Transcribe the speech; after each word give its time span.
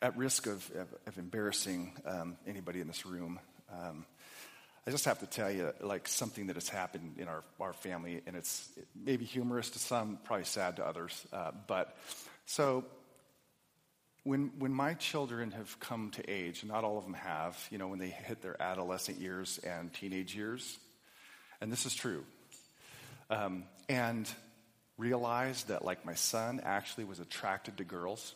at 0.00 0.16
risk 0.16 0.46
of, 0.46 0.70
of, 0.76 0.88
of 1.06 1.18
embarrassing 1.18 1.92
um, 2.06 2.36
anybody 2.46 2.80
in 2.80 2.86
this 2.86 3.04
room, 3.04 3.40
um, 3.72 4.06
I 4.86 4.90
just 4.90 5.04
have 5.04 5.18
to 5.18 5.26
tell 5.26 5.50
you, 5.50 5.72
like, 5.80 6.08
something 6.08 6.46
that 6.46 6.56
has 6.56 6.68
happened 6.68 7.16
in 7.18 7.28
our, 7.28 7.42
our 7.60 7.72
family, 7.74 8.22
and 8.26 8.34
it's 8.34 8.68
maybe 8.94 9.26
humorous 9.26 9.70
to 9.70 9.78
some, 9.78 10.18
probably 10.24 10.46
sad 10.46 10.76
to 10.76 10.86
others. 10.86 11.26
Uh, 11.30 11.50
but 11.66 11.94
so, 12.46 12.84
when, 14.24 14.52
when 14.58 14.72
my 14.72 14.94
children 14.94 15.50
have 15.50 15.78
come 15.80 16.10
to 16.12 16.30
age, 16.30 16.64
not 16.64 16.84
all 16.84 16.96
of 16.96 17.04
them 17.04 17.14
have, 17.14 17.58
you 17.70 17.76
know, 17.76 17.88
when 17.88 17.98
they 17.98 18.08
hit 18.08 18.40
their 18.40 18.60
adolescent 18.62 19.20
years 19.20 19.58
and 19.58 19.92
teenage 19.92 20.34
years, 20.34 20.78
and 21.60 21.70
this 21.70 21.84
is 21.84 21.94
true, 21.94 22.24
um, 23.28 23.64
and 23.88 24.30
realize 24.96 25.64
that, 25.64 25.84
like, 25.84 26.06
my 26.06 26.14
son 26.14 26.60
actually 26.64 27.04
was 27.04 27.20
attracted 27.20 27.76
to 27.76 27.84
girls, 27.84 28.34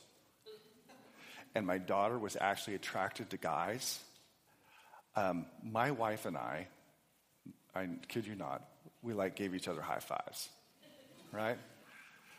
and 1.55 1.67
my 1.67 1.79
daughter 1.79 2.19
was 2.19 2.37
actually 2.41 2.75
attracted 2.75 3.31
to 3.31 3.37
guys 3.37 4.01
um, 5.17 5.47
my 5.63 5.91
wife 5.91 6.27
and 6.27 6.37
I, 6.37 6.67
I 7.75 7.89
kid 8.09 8.27
you 8.27 8.35
not, 8.35 8.63
we 9.03 9.13
like 9.13 9.37
gave 9.37 9.55
each 9.55 9.69
other 9.69 9.83
high 9.83 9.99
fives, 9.99 10.49
right? 11.33 11.59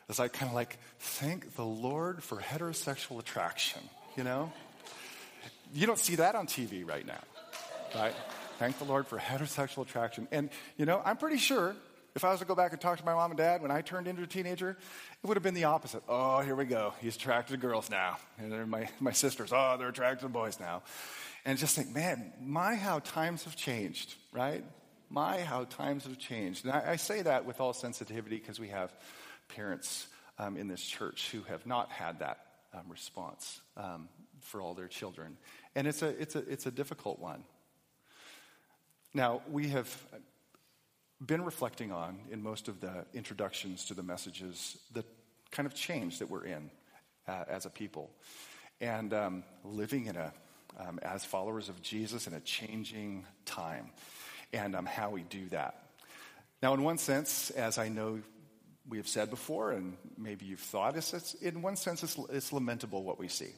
It's 0.09 0.19
like 0.19 0.33
kind 0.33 0.49
of 0.49 0.55
like, 0.55 0.77
thank 0.99 1.55
the 1.55 1.65
Lord 1.65 2.23
for 2.23 2.37
heterosexual 2.37 3.19
attraction, 3.19 3.81
you 4.17 4.23
know? 4.23 4.51
You 5.73 5.87
don't 5.87 5.99
see 5.99 6.15
that 6.15 6.35
on 6.35 6.47
TV 6.47 6.87
right 6.87 7.05
now, 7.05 7.21
right? 7.95 8.13
Thank 8.59 8.79
the 8.79 8.85
Lord 8.85 9.07
for 9.07 9.17
heterosexual 9.17 9.83
attraction. 9.83 10.27
And, 10.31 10.49
you 10.77 10.85
know, 10.85 11.01
I'm 11.03 11.17
pretty 11.17 11.37
sure 11.37 11.75
if 12.15 12.23
I 12.23 12.31
was 12.31 12.39
to 12.39 12.45
go 12.45 12.55
back 12.55 12.71
and 12.71 12.79
talk 12.81 12.99
to 12.99 13.05
my 13.05 13.13
mom 13.13 13.31
and 13.31 13.37
dad 13.37 13.61
when 13.61 13.71
I 13.71 13.81
turned 13.81 14.07
into 14.07 14.23
a 14.23 14.27
teenager, 14.27 14.71
it 14.71 15.27
would 15.27 15.35
have 15.35 15.43
been 15.43 15.55
the 15.55 15.63
opposite. 15.63 16.03
Oh, 16.07 16.41
here 16.41 16.55
we 16.55 16.65
go. 16.65 16.93
He's 17.01 17.15
attracted 17.15 17.53
to 17.53 17.57
girls 17.57 17.89
now. 17.89 18.17
And 18.37 18.69
my, 18.69 18.89
my 18.99 19.11
sisters, 19.11 19.51
oh, 19.51 19.75
they're 19.77 19.89
attracted 19.89 20.25
to 20.25 20.29
boys 20.29 20.59
now 20.59 20.83
and 21.45 21.57
just 21.57 21.75
think, 21.75 21.93
man, 21.93 22.31
my 22.41 22.75
how 22.75 22.99
times 22.99 23.43
have 23.43 23.55
changed, 23.55 24.15
right? 24.31 24.63
My 25.09 25.41
how 25.41 25.65
times 25.65 26.05
have 26.05 26.17
changed. 26.17 26.65
And 26.65 26.73
I, 26.73 26.91
I 26.91 26.95
say 26.95 27.21
that 27.21 27.45
with 27.45 27.59
all 27.59 27.73
sensitivity 27.73 28.37
because 28.37 28.59
we 28.59 28.69
have 28.69 28.93
parents 29.49 30.07
um, 30.39 30.57
in 30.57 30.67
this 30.67 30.81
church 30.81 31.29
who 31.31 31.41
have 31.43 31.65
not 31.65 31.91
had 31.91 32.19
that 32.19 32.39
um, 32.73 32.85
response 32.89 33.61
um, 33.77 34.07
for 34.39 34.61
all 34.61 34.73
their 34.73 34.87
children. 34.87 35.37
And 35.75 35.87
it's 35.87 36.01
a, 36.01 36.09
it's, 36.09 36.35
a, 36.35 36.49
it's 36.49 36.65
a 36.65 36.71
difficult 36.71 37.19
one. 37.19 37.43
Now, 39.13 39.41
we 39.51 39.69
have 39.69 39.87
been 41.25 41.43
reflecting 41.43 41.91
on 41.91 42.19
in 42.31 42.41
most 42.41 42.67
of 42.67 42.81
the 42.81 43.05
introductions 43.13 43.85
to 43.85 43.93
the 43.93 44.03
messages 44.03 44.77
the 44.93 45.03
kind 45.51 45.65
of 45.65 45.73
change 45.73 46.19
that 46.19 46.29
we're 46.29 46.45
in 46.45 46.69
uh, 47.27 47.43
as 47.47 47.65
a 47.65 47.69
people. 47.69 48.09
And 48.81 49.13
um, 49.13 49.43
living 49.63 50.07
in 50.07 50.15
a 50.15 50.33
um, 50.79 50.99
as 51.01 51.23
followers 51.23 51.69
of 51.69 51.81
Jesus 51.81 52.27
in 52.27 52.33
a 52.33 52.39
changing 52.39 53.25
time 53.45 53.91
and 54.51 54.75
um, 54.75 54.85
how 54.85 55.09
we 55.09 55.23
do 55.23 55.47
that. 55.49 55.75
Now, 56.61 56.73
in 56.73 56.83
one 56.83 56.97
sense, 56.97 57.51
as 57.51 57.77
I 57.77 57.89
know 57.89 58.21
we 58.87 58.97
have 58.97 59.07
said 59.07 59.29
before, 59.29 59.71
and 59.71 59.97
maybe 60.17 60.45
you've 60.45 60.59
thought, 60.59 60.95
it's, 60.97 61.13
it's 61.13 61.33
in 61.35 61.61
one 61.61 61.75
sense, 61.75 62.03
it's, 62.03 62.17
it's, 62.29 62.51
lamentable 62.51 63.03
what 63.03 63.19
we 63.19 63.27
see. 63.27 63.51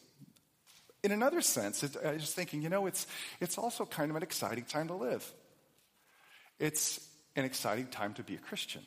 In 1.03 1.11
another 1.11 1.41
sense, 1.41 1.83
it, 1.83 1.95
I 2.03 2.13
was 2.13 2.21
just 2.21 2.35
thinking, 2.35 2.61
you 2.61 2.69
know, 2.69 2.85
it's, 2.85 3.07
it's 3.39 3.57
also 3.57 3.85
kind 3.85 4.09
of 4.09 4.17
an 4.17 4.23
exciting 4.23 4.65
time 4.65 4.87
to 4.87 4.95
live. 4.95 5.31
It's 6.59 6.99
an 7.35 7.45
exciting 7.45 7.87
time 7.87 8.13
to 8.15 8.23
be 8.23 8.35
a 8.35 8.39
Christian. 8.39 8.81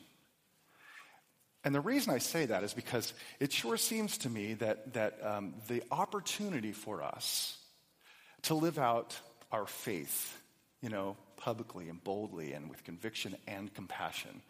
And 1.63 1.75
the 1.75 1.81
reason 1.81 2.13
I 2.13 2.19
say 2.19 2.45
that 2.45 2.63
is 2.63 2.73
because 2.73 3.13
it 3.39 3.51
sure 3.51 3.77
seems 3.77 4.17
to 4.19 4.29
me 4.29 4.53
that, 4.55 4.93
that 4.93 5.19
um, 5.23 5.55
the 5.67 5.83
opportunity 5.91 6.71
for 6.71 7.03
us 7.03 7.57
to 8.43 8.53
live 8.55 8.79
out 8.79 9.17
our 9.51 9.65
faith, 9.65 10.41
you 10.81 10.89
know, 10.89 11.17
publicly 11.35 11.89
and 11.89 12.01
boldly 12.03 12.53
and 12.53 12.69
with 12.69 12.83
conviction 12.83 13.35
and 13.47 13.73
compassion. 13.73 14.41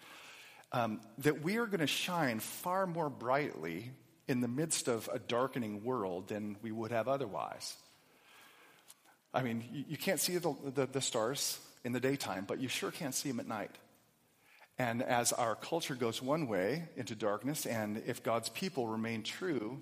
Um, 0.72 1.02
that 1.20 1.42
we 1.42 1.58
are 1.58 1.66
going 1.66 1.80
to 1.80 1.88
shine 1.88 2.40
far 2.40 2.86
more 2.86 3.10
brightly 3.10 3.92
in 4.28 4.42
the 4.42 4.48
midst 4.48 4.88
of 4.88 5.10
a 5.12 5.18
darkening 5.18 5.84
world 5.84 6.28
than 6.28 6.58
we 6.62 6.72
would 6.72 6.92
have 6.92 7.08
otherwise. 7.08 7.76
I 9.34 9.42
mean, 9.42 9.64
you, 9.72 9.86
you 9.90 9.98
can't 9.98 10.20
see 10.20 10.38
the, 10.38 10.56
the, 10.76 10.86
the 10.86 11.02
stars 11.02 11.60
in 11.84 11.92
the 11.92 12.00
daytime, 12.00 12.46
but 12.48 12.60
you 12.60 12.68
sure 12.68 12.92
can't 12.92 13.16
see 13.16 13.30
them 13.30 13.40
at 13.40 13.48
night. 13.48 13.76
And 14.80 15.04
as 15.04 15.34
our 15.34 15.56
culture 15.56 15.94
goes 15.94 16.22
one 16.22 16.48
way 16.48 16.88
into 16.96 17.14
darkness, 17.14 17.66
and 17.66 18.02
if 18.08 18.24
God's 18.24 18.48
people 18.48 18.88
remain 18.88 19.24
true 19.24 19.82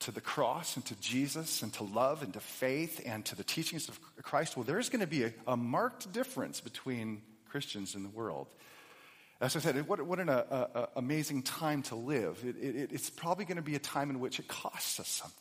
to 0.00 0.10
the 0.10 0.22
cross 0.22 0.74
and 0.74 0.84
to 0.86 0.98
Jesus 1.00 1.62
and 1.62 1.70
to 1.74 1.84
love 1.84 2.22
and 2.22 2.32
to 2.32 2.40
faith 2.40 3.02
and 3.04 3.26
to 3.26 3.36
the 3.36 3.44
teachings 3.44 3.90
of 3.90 4.00
Christ, 4.22 4.56
well, 4.56 4.64
there's 4.64 4.88
going 4.88 5.00
to 5.00 5.06
be 5.06 5.24
a, 5.24 5.32
a 5.46 5.56
marked 5.56 6.10
difference 6.14 6.62
between 6.62 7.20
Christians 7.50 7.94
in 7.94 8.02
the 8.02 8.08
world. 8.08 8.48
As 9.38 9.54
I 9.54 9.58
said, 9.58 9.86
what, 9.86 10.00
what 10.00 10.18
an 10.18 10.30
a, 10.30 10.32
a, 10.32 10.88
amazing 10.96 11.42
time 11.42 11.82
to 11.84 11.94
live. 11.94 12.42
It, 12.42 12.56
it, 12.56 12.90
it's 12.90 13.10
probably 13.10 13.44
going 13.44 13.56
to 13.56 13.62
be 13.62 13.74
a 13.74 13.80
time 13.80 14.08
in 14.08 14.18
which 14.18 14.38
it 14.38 14.48
costs 14.48 14.98
us 14.98 15.08
something 15.08 15.38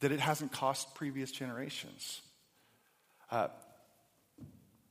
that 0.00 0.12
it 0.12 0.20
hasn't 0.20 0.50
cost 0.50 0.94
previous 0.94 1.30
generations. 1.30 2.22
Uh, 3.30 3.48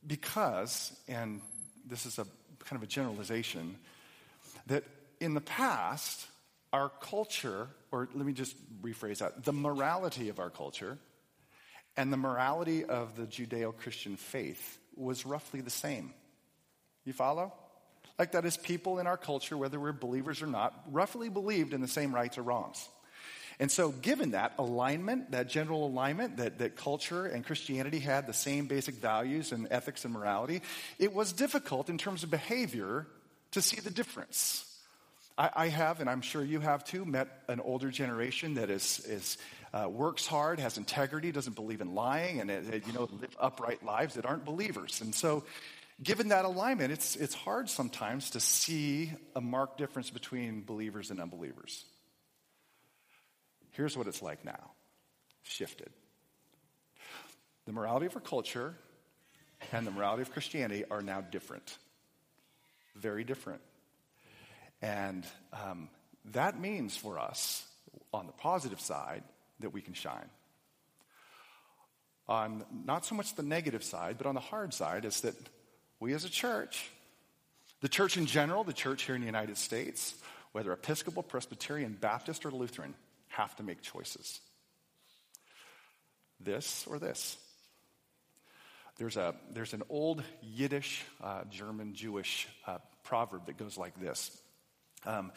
because, 0.06 0.96
and 1.08 1.40
this 1.84 2.06
is 2.06 2.20
a 2.20 2.26
kind 2.64 2.76
of 2.76 2.82
a 2.82 2.86
generalization, 2.86 3.76
that 4.66 4.84
in 5.20 5.34
the 5.34 5.40
past, 5.40 6.26
our 6.72 6.90
culture, 7.00 7.68
or 7.90 8.08
let 8.14 8.24
me 8.24 8.32
just 8.32 8.56
rephrase 8.82 9.18
that, 9.18 9.44
the 9.44 9.52
morality 9.52 10.28
of 10.28 10.38
our 10.38 10.50
culture 10.50 10.98
and 11.96 12.12
the 12.12 12.16
morality 12.16 12.84
of 12.84 13.16
the 13.16 13.26
Judeo 13.26 13.76
Christian 13.76 14.16
faith 14.16 14.78
was 14.96 15.26
roughly 15.26 15.60
the 15.60 15.70
same. 15.70 16.12
You 17.04 17.12
follow? 17.12 17.52
Like 18.18 18.32
that 18.32 18.44
is, 18.44 18.56
people 18.56 18.98
in 18.98 19.06
our 19.06 19.16
culture, 19.16 19.56
whether 19.56 19.80
we're 19.80 19.92
believers 19.92 20.42
or 20.42 20.46
not, 20.46 20.78
roughly 20.90 21.28
believed 21.28 21.72
in 21.72 21.80
the 21.80 21.88
same 21.88 22.14
rights 22.14 22.38
or 22.38 22.42
wrongs. 22.42 22.88
And 23.60 23.70
so, 23.70 23.90
given 23.90 24.30
that 24.30 24.54
alignment, 24.58 25.32
that 25.32 25.46
general 25.48 25.86
alignment, 25.86 26.38
that, 26.38 26.58
that 26.58 26.76
culture 26.76 27.26
and 27.26 27.44
Christianity 27.44 27.98
had 27.98 28.26
the 28.26 28.32
same 28.32 28.66
basic 28.66 28.94
values 28.94 29.52
and 29.52 29.68
ethics 29.70 30.06
and 30.06 30.14
morality, 30.14 30.62
it 30.98 31.12
was 31.12 31.32
difficult 31.32 31.90
in 31.90 31.98
terms 31.98 32.22
of 32.24 32.30
behavior 32.30 33.06
to 33.50 33.60
see 33.60 33.78
the 33.78 33.90
difference. 33.90 34.66
I, 35.38 35.68
have, 35.68 36.00
and 36.00 36.10
I'm 36.10 36.20
sure 36.20 36.42
you 36.42 36.60
have 36.60 36.84
too, 36.84 37.06
met 37.06 37.28
an 37.48 37.60
older 37.60 37.90
generation 37.90 38.54
that 38.54 38.68
is, 38.68 38.98
is 39.06 39.38
uh, 39.72 39.88
works 39.88 40.26
hard, 40.26 40.60
has 40.60 40.76
integrity, 40.76 41.32
doesn't 41.32 41.54
believe 41.54 41.80
in 41.80 41.94
lying, 41.94 42.40
and 42.40 42.50
uh, 42.50 42.54
you 42.86 42.92
know 42.92 43.08
live 43.20 43.36
upright 43.38 43.82
lives 43.82 44.14
that 44.16 44.26
aren't 44.26 44.44
believers. 44.44 45.00
And 45.00 45.14
so, 45.14 45.44
given 46.02 46.28
that 46.28 46.44
alignment, 46.44 46.92
it's 46.92 47.16
it's 47.16 47.34
hard 47.34 47.70
sometimes 47.70 48.30
to 48.30 48.40
see 48.40 49.12
a 49.34 49.40
marked 49.40 49.78
difference 49.78 50.10
between 50.10 50.62
believers 50.62 51.10
and 51.10 51.20
unbelievers. 51.20 51.84
Here's 53.72 53.96
what 53.96 54.06
it's 54.06 54.22
like 54.22 54.44
now, 54.44 54.72
shifted. 55.42 55.90
The 57.66 57.72
morality 57.72 58.06
of 58.06 58.16
our 58.16 58.22
culture 58.22 58.74
and 59.72 59.86
the 59.86 59.90
morality 59.90 60.22
of 60.22 60.32
Christianity 60.32 60.84
are 60.90 61.02
now 61.02 61.20
different, 61.20 61.78
very 62.96 63.24
different. 63.24 63.60
And 64.82 65.26
um, 65.52 65.88
that 66.32 66.58
means 66.58 66.96
for 66.96 67.18
us, 67.18 67.64
on 68.12 68.26
the 68.26 68.32
positive 68.32 68.80
side, 68.80 69.22
that 69.60 69.70
we 69.70 69.82
can 69.82 69.94
shine. 69.94 70.30
On 72.28 72.64
not 72.84 73.04
so 73.04 73.14
much 73.14 73.34
the 73.34 73.42
negative 73.42 73.84
side, 73.84 74.16
but 74.16 74.26
on 74.26 74.34
the 74.34 74.40
hard 74.40 74.72
side, 74.72 75.04
is 75.04 75.20
that 75.20 75.34
we 75.98 76.14
as 76.14 76.24
a 76.24 76.30
church, 76.30 76.90
the 77.80 77.88
church 77.88 78.16
in 78.16 78.26
general, 78.26 78.64
the 78.64 78.72
church 78.72 79.02
here 79.02 79.14
in 79.14 79.20
the 79.20 79.26
United 79.26 79.58
States, 79.58 80.14
whether 80.52 80.72
Episcopal, 80.72 81.22
Presbyterian, 81.22 81.96
Baptist, 82.00 82.46
or 82.46 82.50
Lutheran, 82.50 82.94
have 83.30 83.56
to 83.56 83.62
make 83.62 83.82
choices. 83.82 84.40
This 86.38 86.86
or 86.86 86.98
this. 86.98 87.36
There's, 88.98 89.16
a, 89.16 89.34
there's 89.52 89.72
an 89.72 89.82
old 89.88 90.22
Yiddish, 90.42 91.02
uh, 91.22 91.44
German, 91.50 91.94
Jewish 91.94 92.48
uh, 92.66 92.78
proverb 93.02 93.46
that 93.46 93.56
goes 93.56 93.78
like 93.78 93.98
this 93.98 94.30
um, 95.06 95.32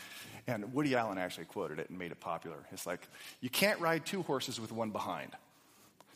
and 0.48 0.74
Woody 0.74 0.96
Allen 0.96 1.18
actually 1.18 1.46
quoted 1.46 1.80
it 1.80 1.90
and 1.90 1.98
made 1.98 2.12
it 2.12 2.20
popular. 2.20 2.58
It's 2.72 2.86
like, 2.86 3.08
you 3.40 3.50
can't 3.50 3.80
ride 3.80 4.06
two 4.06 4.22
horses 4.24 4.60
with 4.60 4.72
one 4.72 4.92
behind. 4.92 5.32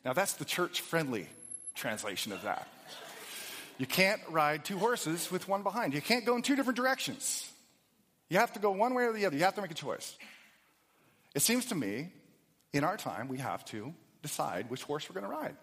Now, 0.03 0.13
that's 0.13 0.33
the 0.33 0.45
church 0.45 0.81
friendly 0.81 1.27
translation 1.75 2.31
of 2.31 2.41
that. 2.43 2.67
You 3.77 3.85
can't 3.85 4.21
ride 4.29 4.65
two 4.65 4.77
horses 4.77 5.31
with 5.31 5.47
one 5.47 5.63
behind. 5.63 5.93
You 5.93 6.01
can't 6.01 6.25
go 6.25 6.35
in 6.35 6.41
two 6.41 6.55
different 6.55 6.77
directions. 6.77 7.49
You 8.29 8.39
have 8.39 8.51
to 8.53 8.59
go 8.59 8.71
one 8.71 8.93
way 8.93 9.03
or 9.03 9.13
the 9.13 9.25
other. 9.25 9.37
You 9.37 9.43
have 9.43 9.55
to 9.55 9.61
make 9.61 9.71
a 9.71 9.75
choice. 9.75 10.17
It 11.35 11.41
seems 11.41 11.67
to 11.67 11.75
me, 11.75 12.09
in 12.73 12.83
our 12.83 12.97
time, 12.97 13.27
we 13.27 13.37
have 13.37 13.63
to 13.65 13.93
decide 14.21 14.69
which 14.69 14.83
horse 14.83 15.09
we're 15.09 15.19
going 15.19 15.31
to 15.31 15.37
ride 15.37 15.55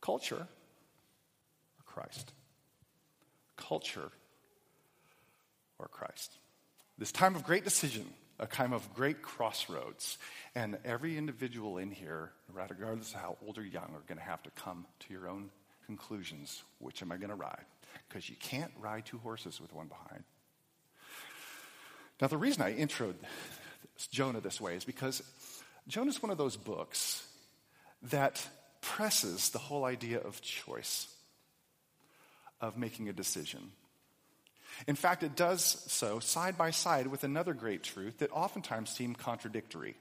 culture 0.00 0.36
or 0.36 1.82
Christ. 1.84 2.32
Culture 3.56 4.10
or 5.78 5.88
Christ. 5.88 6.32
This 6.96 7.10
time 7.10 7.34
of 7.34 7.44
great 7.44 7.64
decision 7.64 8.06
a 8.38 8.46
time 8.46 8.72
of 8.72 8.94
great 8.94 9.22
crossroads. 9.22 10.18
And 10.54 10.78
every 10.84 11.16
individual 11.16 11.78
in 11.78 11.90
here, 11.90 12.30
regardless 12.52 13.12
of 13.14 13.20
how 13.20 13.36
old 13.44 13.58
or 13.58 13.64
young, 13.64 13.90
are 13.94 14.02
going 14.06 14.18
to 14.18 14.24
have 14.24 14.42
to 14.44 14.50
come 14.50 14.86
to 15.00 15.12
your 15.12 15.28
own 15.28 15.50
conclusions. 15.86 16.62
Which 16.78 17.02
am 17.02 17.12
I 17.12 17.16
going 17.16 17.30
to 17.30 17.34
ride? 17.34 17.64
Because 18.08 18.28
you 18.28 18.36
can't 18.36 18.72
ride 18.78 19.06
two 19.06 19.18
horses 19.18 19.60
with 19.60 19.72
one 19.72 19.88
behind. 19.88 20.24
Now, 22.20 22.26
the 22.26 22.36
reason 22.36 22.62
I 22.62 22.76
introed 22.76 23.14
Jonah 24.06 24.40
this 24.40 24.60
way 24.60 24.76
is 24.76 24.84
because 24.84 25.22
Jonah 25.88 26.10
is 26.10 26.22
one 26.22 26.30
of 26.30 26.38
those 26.38 26.56
books 26.56 27.26
that 28.04 28.46
presses 28.80 29.50
the 29.50 29.58
whole 29.58 29.84
idea 29.84 30.20
of 30.20 30.40
choice, 30.40 31.08
of 32.60 32.76
making 32.76 33.08
a 33.08 33.12
decision. 33.12 33.72
In 34.86 34.94
fact, 34.94 35.22
it 35.22 35.34
does 35.34 35.62
so 35.88 36.20
side 36.20 36.56
by 36.56 36.70
side 36.70 37.08
with 37.08 37.24
another 37.24 37.54
great 37.54 37.82
truth 37.82 38.18
that 38.18 38.30
oftentimes 38.32 38.90
seem 38.90 39.14
contradictory. 39.14 39.96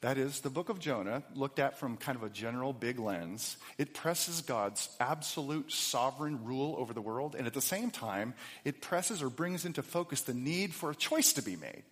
That 0.00 0.16
is, 0.16 0.40
the 0.40 0.50
book 0.50 0.70
of 0.70 0.78
Jonah, 0.78 1.22
looked 1.34 1.58
at 1.58 1.78
from 1.78 1.98
kind 1.98 2.16
of 2.16 2.22
a 2.22 2.30
general 2.30 2.72
big 2.72 2.98
lens, 2.98 3.58
it 3.76 3.92
presses 3.92 4.40
God's 4.40 4.88
absolute 4.98 5.70
sovereign 5.70 6.42
rule 6.42 6.74
over 6.78 6.94
the 6.94 7.02
world, 7.02 7.36
and 7.36 7.46
at 7.46 7.52
the 7.52 7.60
same 7.60 7.90
time, 7.90 8.32
it 8.64 8.80
presses 8.80 9.22
or 9.22 9.28
brings 9.28 9.66
into 9.66 9.82
focus 9.82 10.22
the 10.22 10.32
need 10.32 10.72
for 10.72 10.90
a 10.90 10.94
choice 10.94 11.34
to 11.34 11.42
be 11.42 11.54
made, 11.54 11.82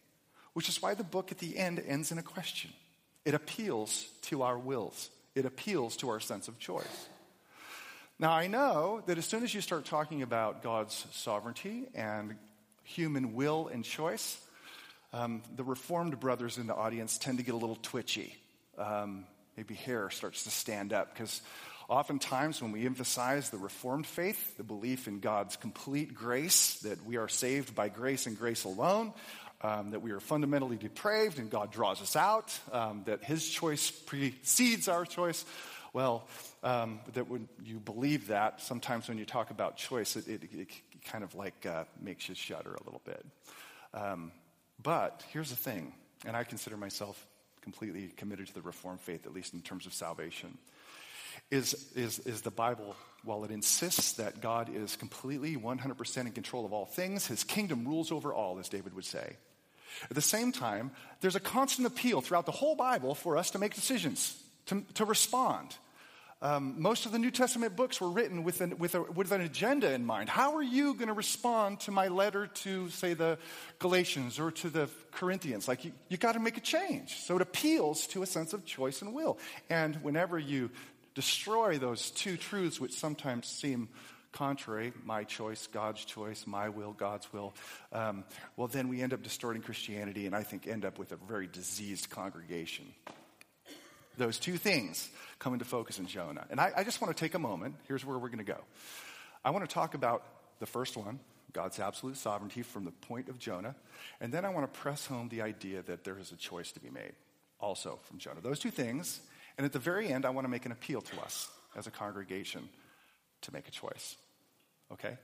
which 0.59 0.69
is 0.69 0.83
why 0.83 0.93
the 0.93 1.05
book 1.05 1.31
at 1.31 1.39
the 1.39 1.57
end 1.57 1.81
ends 1.87 2.11
in 2.11 2.19
a 2.19 2.23
question. 2.23 2.69
It 3.25 3.33
appeals 3.33 4.09
to 4.23 4.43
our 4.43 4.59
wills, 4.59 5.09
it 5.37 5.47
appeals 5.47 5.97
to 5.99 6.09
our 6.09 6.19
sense 6.19 6.49
of 6.49 6.59
choice. 6.59 7.07
Now, 8.19 8.33
I 8.33 8.49
know 8.49 9.01
that 9.07 9.19
as 9.19 9.25
soon 9.25 9.45
as 9.45 9.55
you 9.55 9.61
start 9.61 9.85
talking 9.85 10.23
about 10.23 10.65
God's 10.65 11.07
sovereignty 11.13 11.85
and 11.95 12.35
human 12.83 13.35
will 13.35 13.69
and 13.69 13.85
choice, 13.85 14.37
um, 15.13 15.45
the 15.55 15.63
Reformed 15.63 16.19
brothers 16.19 16.59
in 16.59 16.67
the 16.67 16.75
audience 16.75 17.19
tend 17.19 17.39
to 17.39 17.45
get 17.45 17.55
a 17.55 17.59
little 17.59 17.79
twitchy. 17.81 18.35
Um, 18.77 19.27
maybe 19.57 19.75
hair 19.75 20.11
starts 20.11 20.43
to 20.43 20.51
stand 20.51 20.93
up 20.93 21.15
because 21.15 21.41
oftentimes 21.89 22.61
when 22.61 22.73
we 22.73 22.85
emphasize 22.85 23.51
the 23.51 23.59
Reformed 23.59 24.09
faith, 24.09 24.57
the 24.57 24.65
belief 24.65 25.07
in 25.07 25.21
God's 25.21 25.55
complete 25.55 26.15
grace, 26.15 26.81
that 26.81 27.07
we 27.07 27.17
are 27.17 27.29
saved 27.29 27.77
by 27.77 27.89
grace 27.89 28.27
and 28.27 28.37
grace 28.37 28.65
alone, 28.65 29.13
um, 29.61 29.91
that 29.91 30.03
we 30.03 30.13
are 30.13 30.21
fundamentally 30.21 30.77
depraved 30.77 31.39
and 31.39 31.51
God 31.51 31.73
draws 31.73 32.01
us 32.01 32.17
out, 32.17 32.59
um, 32.73 33.03
that 33.07 33.25
His 33.25 33.49
choice 33.49 33.91
precedes 33.91 34.89
our 34.89 35.05
choice. 35.05 35.45
Well, 35.93 36.29
um, 36.63 37.01
that 37.15 37.29
when 37.29 37.49
you 37.65 37.81
believe 37.81 38.29
that, 38.29 38.61
sometimes 38.61 39.09
when 39.09 39.19
you 39.19 39.25
talk 39.25 39.51
about 39.51 39.77
choice, 39.77 40.17
it, 40.17 40.29
it, 40.29 40.43
it 40.53 40.69
kind 41.05 41.25
of 41.25 41.35
like 41.35 41.67
uh, 41.67 41.85
makes 42.01 42.29
you 42.29 42.35
shudder 42.35 42.75
a 42.75 42.85
little 42.85 43.03
bit. 43.05 43.25
Um, 43.95 44.33
but 44.83 45.25
here's 45.33 45.51
the 45.51 45.57
thing, 45.57 45.93
and 46.25 46.37
I 46.37 46.45
consider 46.45 46.77
myself 46.77 47.27
completely 47.63 48.09
committed 48.17 48.47
to 48.47 48.55
the 48.55 48.63
Reformed 48.63 49.01
faith, 49.01 49.27
at 49.27 49.33
least 49.33 49.55
in 49.55 49.61
terms 49.61 49.87
of 49.87 49.95
salvation, 49.95 50.57
is, 51.51 51.91
is, 51.95 52.19
is 52.21 52.43
the 52.43 52.51
Bible, 52.51 52.97
while 53.25 53.45
it 53.45 53.51
insists 53.51 54.15
that 54.15 54.41
God 54.41 54.71
is 54.75 54.97
completely 54.97 55.57
100% 55.57 56.17
in 56.19 56.33
control 56.33 56.65
of 56.65 56.73
all 56.73 56.87
things, 56.87 57.27
his 57.27 57.45
kingdom 57.45 57.87
rules 57.87 58.13
over 58.13 58.33
all, 58.33 58.59
as 58.59 58.69
David 58.69 58.95
would 58.95 59.05
say. 59.05 59.37
At 60.05 60.14
the 60.14 60.23
same 60.23 60.52
time, 60.52 60.90
there's 61.20 61.37
a 61.37 61.40
constant 61.40 61.87
appeal 61.87 62.20
throughout 62.20 62.46
the 62.46 62.52
whole 62.52 62.76
Bible 62.76 63.14
for 63.14 63.37
us 63.37 63.50
to 63.50 63.58
make 63.58 63.75
decisions, 63.75 64.40
to, 64.67 64.82
to 64.94 65.05
respond. 65.05 65.76
Um, 66.40 66.81
most 66.81 67.05
of 67.05 67.11
the 67.11 67.19
New 67.19 67.32
Testament 67.32 67.75
books 67.75 68.00
were 68.00 68.11
written 68.11 68.44
with 68.44 68.61
an, 68.61 68.79
with, 68.79 68.94
a, 68.94 69.02
with 69.02 69.32
an 69.32 69.40
agenda 69.40 69.93
in 69.93 70.06
mind. 70.06 70.29
How 70.29 70.55
are 70.55 70.62
you 70.62 70.94
going 70.94 71.08
to 71.08 71.14
respond 71.14 71.81
to 71.81 71.90
my 71.90 72.06
letter 72.06 72.46
to, 72.46 72.88
say, 72.90 73.14
the 73.14 73.38
Galatians 73.81 74.38
or 74.38 74.52
to 74.52 74.70
the 74.70 74.88
Corinthians? 75.11 75.67
Like, 75.67 75.85
you, 75.85 75.93
you 76.08 76.17
got 76.17 76.32
to 76.32 76.40
make 76.40 76.56
a 76.56 76.61
change. 76.61 77.17
So 77.17 77.35
it 77.35 77.43
appeals 77.43 78.06
to 78.08 78.23
a 78.23 78.26
sense 78.26 78.52
of 78.52 78.64
choice 78.64 79.02
and 79.02 79.12
will. 79.12 79.38
And 79.69 79.96
whenever 79.96 80.38
you 80.38 80.70
destroy 81.17 81.79
those 81.79 82.11
two 82.11 82.37
truths, 82.37 82.81
which 82.81 82.93
sometimes 82.93 83.49
seem 83.49 83.88
contrary 84.33 84.93
my 85.05 85.25
choice, 85.25 85.67
God's 85.69 86.05
choice, 86.05 86.47
my 86.47 86.69
will, 86.69 86.93
God's 86.93 87.33
will 87.33 87.55
um, 87.93 88.25
well, 88.57 88.69
then 88.69 88.89
we 88.89 89.01
end 89.01 89.13
up 89.13 89.23
distorting 89.23 89.63
Christianity 89.63 90.27
and 90.27 90.35
I 90.35 90.43
think 90.43 90.67
end 90.67 90.85
up 90.85 90.99
with 90.99 91.13
a 91.13 91.17
very 91.17 91.47
diseased 91.47 92.11
congregation. 92.11 92.87
Those 94.17 94.39
two 94.39 94.57
things 94.57 95.09
come 95.39 95.53
into 95.53 95.65
focus 95.65 95.99
in 95.99 96.07
Jonah. 96.07 96.45
And 96.51 96.61
I, 96.61 96.73
I 96.77 96.85
just 96.85 97.01
want 97.01 97.17
to 97.17 97.21
take 97.21 97.35
a 97.35 97.39
moment. 97.39 97.77
Here's 97.87 98.05
where 98.05 98.19
we're 98.19 98.29
going 98.29 98.39
to 98.39 98.45
go. 98.45 98.59
I 99.45 99.51
want 99.51 99.69
to 99.69 99.73
talk 99.73 99.95
about 99.95 100.25
the 100.59 100.67
first 100.67 100.97
one, 100.97 101.21
God's 101.53 101.79
absolute 101.79 102.17
sovereignty 102.17 102.63
from 102.63 102.85
the 102.85 102.91
point 102.91 103.29
of 103.29 103.39
Jonah. 103.39 103.77
And 104.21 104.33
then 104.33 104.45
I 104.45 104.51
want 104.51 104.73
to 104.73 104.81
press 104.81 105.07
home 105.07 105.29
the 105.29 105.43
idea 105.43 105.83
that 105.83 106.05
there 106.05 106.19
is 106.19 106.33
a 106.33 106.37
choice 106.37 106.73
to 106.73 106.81
be 106.81 106.91
made, 106.91 107.13
also 107.61 108.01
from 108.05 108.19
Jonah. 108.19 108.41
Those 108.41 108.59
two 108.59 108.71
things. 108.71 109.21
And 109.57 109.65
at 109.65 109.73
the 109.73 109.79
very 109.79 110.09
end, 110.09 110.25
I 110.25 110.31
want 110.31 110.45
to 110.45 110.51
make 110.51 110.67
an 110.67 110.73
appeal 110.73 111.01
to 111.01 111.21
us 111.21 111.49
as 111.77 111.87
a 111.87 111.91
congregation 111.91 112.69
to 113.43 113.52
make 113.52 113.69
a 113.69 113.70
choice. 113.70 114.17
Okay? 114.93 115.17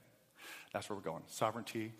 That's 0.73 0.89
where 0.89 0.97
we're 0.97 1.03
going 1.03 1.23
sovereignty, 1.27 1.93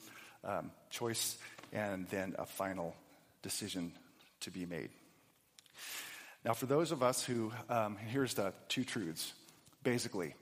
um, 0.44 0.72
choice, 0.90 1.38
and 1.72 2.08
then 2.10 2.36
a 2.38 2.46
final 2.46 2.96
decision 3.42 3.92
to 4.42 4.52
be 4.52 4.66
made. 4.66 4.90
Now, 6.44 6.54
for 6.54 6.68
those 6.68 6.92
of 6.92 7.02
us 7.02 7.24
who, 7.24 7.52
um, 7.70 7.98
here's 7.98 8.36
the 8.36 8.54
two 8.70 8.84
truths, 8.84 9.34
basically, 9.84 10.36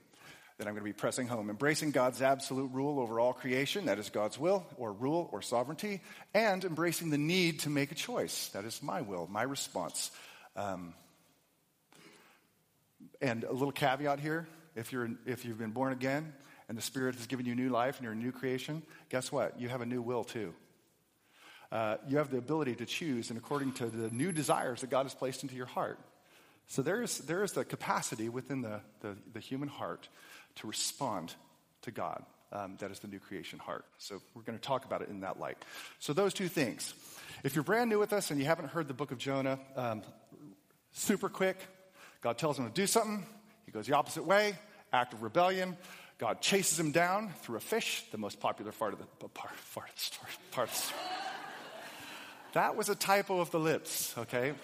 that 0.58 0.68
I'm 0.68 0.74
going 0.74 0.84
to 0.84 0.88
be 0.88 0.92
pressing 0.92 1.26
home 1.26 1.50
embracing 1.50 1.90
God's 1.90 2.22
absolute 2.22 2.70
rule 2.72 3.00
over 3.00 3.18
all 3.18 3.32
creation, 3.32 3.86
that 3.86 3.98
is 3.98 4.10
God's 4.10 4.38
will, 4.38 4.64
or 4.76 4.92
rule, 4.92 5.28
or 5.32 5.42
sovereignty, 5.42 6.00
and 6.32 6.64
embracing 6.64 7.10
the 7.10 7.18
need 7.18 7.60
to 7.60 7.70
make 7.70 7.90
a 7.90 7.94
choice, 7.94 8.48
that 8.48 8.64
is 8.64 8.82
my 8.82 9.00
will, 9.00 9.26
my 9.30 9.42
response. 9.42 10.10
Um, 10.56 10.94
and 13.20 13.44
a 13.44 13.52
little 13.52 13.72
caveat 13.72 14.20
here 14.20 14.46
if, 14.74 14.92
you're, 14.92 15.10
if 15.26 15.44
you've 15.44 15.58
been 15.58 15.70
born 15.70 15.92
again 15.92 16.32
and 16.68 16.78
the 16.78 16.82
Spirit 16.82 17.14
has 17.16 17.26
given 17.26 17.46
you 17.46 17.54
new 17.54 17.68
life 17.68 17.96
and 17.96 18.04
you're 18.04 18.12
a 18.12 18.16
new 18.16 18.32
creation, 18.32 18.82
guess 19.08 19.30
what? 19.30 19.60
You 19.60 19.68
have 19.68 19.80
a 19.80 19.86
new 19.86 20.02
will 20.02 20.24
too 20.24 20.54
uh, 21.74 21.96
you 22.06 22.18
have 22.18 22.30
the 22.30 22.38
ability 22.38 22.76
to 22.76 22.86
choose 22.86 23.30
and 23.30 23.38
according 23.38 23.72
to 23.72 23.86
the 23.86 24.08
new 24.10 24.30
desires 24.30 24.80
that 24.80 24.90
God 24.90 25.02
has 25.02 25.14
placed 25.14 25.42
into 25.42 25.56
your 25.56 25.66
heart. 25.66 25.98
So 26.68 26.80
there 26.80 27.02
is, 27.02 27.18
there 27.18 27.42
is 27.42 27.52
the 27.52 27.64
capacity 27.64 28.28
within 28.28 28.62
the, 28.62 28.80
the, 29.00 29.16
the 29.32 29.40
human 29.40 29.68
heart 29.68 30.08
to 30.56 30.66
respond 30.68 31.34
to 31.82 31.90
God. 31.90 32.24
Um, 32.52 32.76
that 32.78 32.92
is 32.92 33.00
the 33.00 33.08
new 33.08 33.18
creation 33.18 33.58
heart. 33.58 33.84
So 33.98 34.22
we're 34.34 34.42
going 34.42 34.56
to 34.56 34.64
talk 34.64 34.84
about 34.84 35.02
it 35.02 35.08
in 35.08 35.20
that 35.20 35.40
light. 35.40 35.58
So 35.98 36.12
those 36.12 36.32
two 36.32 36.46
things. 36.46 36.94
If 37.42 37.56
you're 37.56 37.64
brand 37.64 37.90
new 37.90 37.98
with 37.98 38.12
us 38.12 38.30
and 38.30 38.38
you 38.38 38.46
haven't 38.46 38.68
heard 38.68 38.86
the 38.86 38.94
book 38.94 39.10
of 39.10 39.18
Jonah, 39.18 39.58
um, 39.74 40.02
super 40.92 41.28
quick, 41.28 41.58
God 42.20 42.38
tells 42.38 42.56
him 42.56 42.66
to 42.66 42.72
do 42.72 42.86
something. 42.86 43.26
He 43.66 43.72
goes 43.72 43.86
the 43.86 43.96
opposite 43.96 44.24
way, 44.24 44.56
act 44.92 45.12
of 45.12 45.22
rebellion. 45.22 45.76
God 46.18 46.40
chases 46.40 46.78
him 46.78 46.92
down 46.92 47.32
through 47.42 47.56
a 47.56 47.60
fish, 47.60 48.04
the 48.12 48.18
most 48.18 48.40
popular 48.40 48.72
part 48.72 48.92
of 48.92 49.00
the, 49.00 49.06
part, 49.28 49.52
part 49.74 49.88
of 49.88 49.94
the 49.94 50.00
story. 50.00 50.30
Part 50.52 50.68
of 50.68 50.74
the 50.74 50.80
story. 50.80 51.00
That 52.52 52.76
was 52.76 52.88
a 52.88 52.94
typo 52.94 53.40
of 53.40 53.50
the 53.50 53.58
lips, 53.58 54.14
okay? 54.16 54.54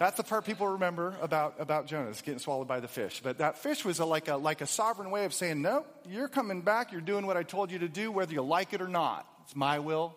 That's 0.00 0.16
the 0.16 0.24
part 0.24 0.46
people 0.46 0.66
remember 0.66 1.14
about, 1.20 1.56
about 1.58 1.86
Jonah's 1.86 2.22
getting 2.22 2.40
swallowed 2.40 2.66
by 2.66 2.80
the 2.80 2.88
fish. 2.88 3.20
But 3.22 3.38
that 3.38 3.58
fish 3.58 3.84
was 3.84 3.98
a, 4.00 4.04
like, 4.04 4.28
a, 4.28 4.36
like 4.36 4.62
a 4.62 4.66
sovereign 4.66 5.10
way 5.10 5.26
of 5.26 5.34
saying, 5.34 5.60
No, 5.60 5.84
you're 6.08 6.26
coming 6.26 6.62
back. 6.62 6.90
You're 6.90 7.02
doing 7.02 7.26
what 7.26 7.36
I 7.36 7.42
told 7.42 7.70
you 7.70 7.80
to 7.80 7.88
do, 7.88 8.10
whether 8.10 8.32
you 8.32 8.42
like 8.42 8.72
it 8.72 8.80
or 8.80 8.88
not. 8.88 9.26
It's 9.44 9.54
my 9.54 9.78
will 9.78 10.16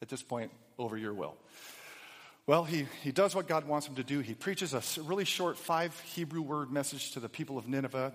at 0.00 0.08
this 0.08 0.22
point 0.22 0.52
over 0.78 0.96
your 0.96 1.12
will. 1.12 1.36
Well, 2.46 2.64
he, 2.64 2.86
he 3.02 3.10
does 3.10 3.34
what 3.34 3.48
God 3.48 3.66
wants 3.66 3.88
him 3.88 3.96
to 3.96 4.04
do. 4.04 4.20
He 4.20 4.34
preaches 4.34 4.72
a 4.72 4.82
really 5.02 5.24
short 5.24 5.58
five 5.58 5.98
Hebrew 6.00 6.42
word 6.42 6.70
message 6.70 7.12
to 7.12 7.20
the 7.20 7.28
people 7.28 7.58
of 7.58 7.66
Nineveh 7.66 8.12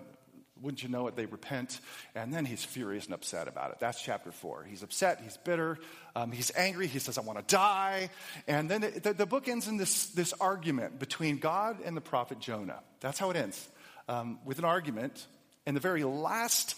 wouldn't 0.61 0.83
you 0.83 0.89
know 0.89 1.07
it, 1.07 1.15
they 1.15 1.25
repent. 1.25 1.79
And 2.15 2.33
then 2.33 2.45
he's 2.45 2.63
furious 2.63 3.05
and 3.05 3.13
upset 3.13 3.47
about 3.47 3.71
it. 3.71 3.79
That's 3.79 4.01
chapter 4.01 4.31
four. 4.31 4.63
He's 4.63 4.83
upset, 4.83 5.21
he's 5.23 5.37
bitter, 5.37 5.77
um, 6.15 6.31
he's 6.31 6.51
angry, 6.55 6.87
he 6.87 6.99
says, 6.99 7.17
I 7.17 7.21
want 7.21 7.39
to 7.39 7.55
die. 7.55 8.09
And 8.47 8.69
then 8.69 8.81
the, 8.81 8.89
the, 8.89 9.13
the, 9.13 9.25
book 9.25 9.47
ends 9.47 9.67
in 9.67 9.77
this, 9.77 10.07
this 10.07 10.33
argument 10.39 10.99
between 10.99 11.37
God 11.37 11.77
and 11.83 11.97
the 11.97 12.01
prophet 12.01 12.39
Jonah. 12.39 12.79
That's 12.99 13.19
how 13.19 13.31
it 13.31 13.37
ends, 13.37 13.67
um, 14.07 14.39
with 14.45 14.59
an 14.59 14.65
argument. 14.65 15.25
And 15.65 15.75
the 15.75 15.81
very 15.81 16.03
last 16.03 16.75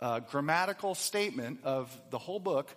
uh, 0.00 0.20
grammatical 0.20 0.94
statement 0.94 1.60
of 1.64 1.96
the 2.10 2.18
whole 2.18 2.40
book 2.40 2.74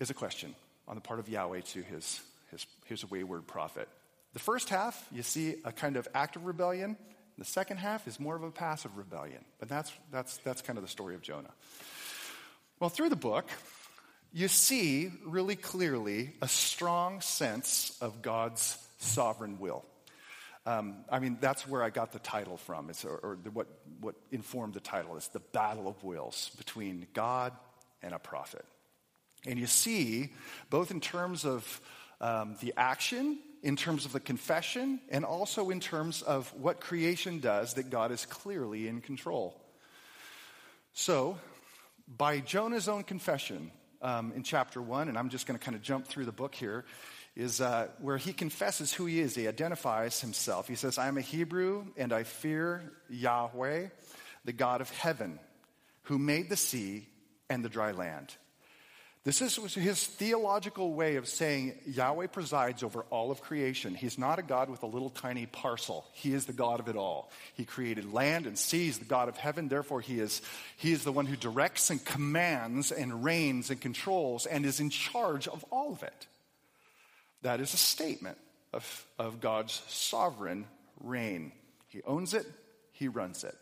is 0.00 0.10
a 0.10 0.14
question 0.14 0.54
on 0.88 0.94
the 0.94 1.00
part 1.00 1.20
of 1.20 1.28
Yahweh 1.28 1.60
to 1.60 1.82
his, 1.82 2.20
his, 2.52 2.66
his 2.84 3.10
wayward 3.10 3.48
prophet. 3.48 3.88
The 4.32 4.38
first 4.38 4.68
half, 4.68 5.04
you 5.10 5.22
see 5.22 5.56
a 5.64 5.72
kind 5.72 5.96
of 5.96 6.06
act 6.14 6.36
of 6.36 6.46
rebellion 6.46 6.96
the 7.38 7.44
second 7.44 7.78
half 7.78 8.06
is 8.06 8.20
more 8.20 8.36
of 8.36 8.42
a 8.42 8.50
passive 8.50 8.96
rebellion. 8.96 9.44
But 9.58 9.68
that's, 9.68 9.92
that's, 10.10 10.36
that's 10.38 10.62
kind 10.62 10.78
of 10.78 10.84
the 10.84 10.90
story 10.90 11.14
of 11.14 11.22
Jonah. 11.22 11.50
Well, 12.78 12.90
through 12.90 13.08
the 13.08 13.16
book, 13.16 13.48
you 14.32 14.48
see 14.48 15.10
really 15.24 15.56
clearly 15.56 16.32
a 16.42 16.48
strong 16.48 17.20
sense 17.20 17.96
of 18.00 18.22
God's 18.22 18.78
sovereign 18.98 19.58
will. 19.58 19.84
Um, 20.64 21.04
I 21.10 21.18
mean, 21.18 21.38
that's 21.40 21.66
where 21.66 21.82
I 21.82 21.90
got 21.90 22.12
the 22.12 22.20
title 22.20 22.56
from, 22.56 22.88
it's, 22.88 23.04
or, 23.04 23.16
or 23.16 23.38
the, 23.42 23.50
what, 23.50 23.66
what 24.00 24.14
informed 24.30 24.74
the 24.74 24.80
title 24.80 25.16
is 25.16 25.26
the 25.28 25.40
battle 25.40 25.88
of 25.88 26.04
wills 26.04 26.52
between 26.56 27.08
God 27.12 27.52
and 28.02 28.14
a 28.14 28.20
prophet. 28.20 28.64
And 29.44 29.58
you 29.58 29.66
see, 29.66 30.30
both 30.70 30.92
in 30.92 31.00
terms 31.00 31.44
of 31.44 31.80
um, 32.22 32.56
the 32.60 32.72
action, 32.76 33.38
in 33.62 33.76
terms 33.76 34.06
of 34.06 34.12
the 34.12 34.20
confession, 34.20 35.00
and 35.10 35.24
also 35.24 35.70
in 35.70 35.80
terms 35.80 36.22
of 36.22 36.52
what 36.54 36.80
creation 36.80 37.40
does, 37.40 37.74
that 37.74 37.90
God 37.90 38.10
is 38.10 38.24
clearly 38.24 38.88
in 38.88 39.00
control. 39.00 39.60
So, 40.94 41.38
by 42.08 42.40
Jonah's 42.40 42.88
own 42.88 43.04
confession 43.04 43.70
um, 44.00 44.32
in 44.34 44.42
chapter 44.42 44.80
one, 44.80 45.08
and 45.08 45.18
I'm 45.18 45.28
just 45.28 45.46
going 45.46 45.58
to 45.58 45.64
kind 45.64 45.76
of 45.76 45.82
jump 45.82 46.06
through 46.06 46.24
the 46.24 46.32
book 46.32 46.54
here, 46.54 46.84
is 47.34 47.60
uh, 47.60 47.88
where 48.00 48.18
he 48.18 48.32
confesses 48.32 48.92
who 48.92 49.06
he 49.06 49.20
is. 49.20 49.34
He 49.34 49.48
identifies 49.48 50.20
himself. 50.20 50.68
He 50.68 50.74
says, 50.74 50.98
I 50.98 51.08
am 51.08 51.16
a 51.16 51.22
Hebrew 51.22 51.86
and 51.96 52.12
I 52.12 52.24
fear 52.24 52.92
Yahweh, 53.08 53.88
the 54.44 54.52
God 54.52 54.80
of 54.80 54.90
heaven, 54.90 55.38
who 56.02 56.18
made 56.18 56.50
the 56.50 56.56
sea 56.56 57.08
and 57.48 57.64
the 57.64 57.70
dry 57.70 57.92
land. 57.92 58.34
This 59.24 59.40
is 59.40 59.54
his 59.74 60.04
theological 60.04 60.94
way 60.94 61.14
of 61.14 61.28
saying 61.28 61.74
Yahweh 61.86 62.26
presides 62.26 62.82
over 62.82 63.04
all 63.08 63.30
of 63.30 63.40
creation. 63.40 63.94
He's 63.94 64.18
not 64.18 64.40
a 64.40 64.42
God 64.42 64.68
with 64.68 64.82
a 64.82 64.86
little 64.86 65.10
tiny 65.10 65.46
parcel. 65.46 66.04
He 66.12 66.34
is 66.34 66.46
the 66.46 66.52
God 66.52 66.80
of 66.80 66.88
it 66.88 66.96
all. 66.96 67.30
He 67.54 67.64
created 67.64 68.12
land 68.12 68.46
and 68.46 68.58
seas, 68.58 68.98
the 68.98 69.04
God 69.04 69.28
of 69.28 69.36
heaven. 69.36 69.68
Therefore, 69.68 70.00
he 70.00 70.18
is, 70.18 70.42
he 70.76 70.90
is 70.90 71.04
the 71.04 71.12
one 71.12 71.26
who 71.26 71.36
directs 71.36 71.88
and 71.90 72.04
commands 72.04 72.90
and 72.90 73.22
reigns 73.22 73.70
and 73.70 73.80
controls 73.80 74.44
and 74.44 74.66
is 74.66 74.80
in 74.80 74.90
charge 74.90 75.46
of 75.46 75.64
all 75.70 75.92
of 75.92 76.02
it. 76.02 76.26
That 77.42 77.60
is 77.60 77.74
a 77.74 77.78
statement 77.78 78.38
of, 78.72 79.06
of 79.20 79.40
God's 79.40 79.82
sovereign 79.86 80.66
reign. 81.00 81.52
He 81.90 82.02
owns 82.02 82.34
it, 82.34 82.46
he 82.90 83.06
runs 83.06 83.44
it. 83.44 83.56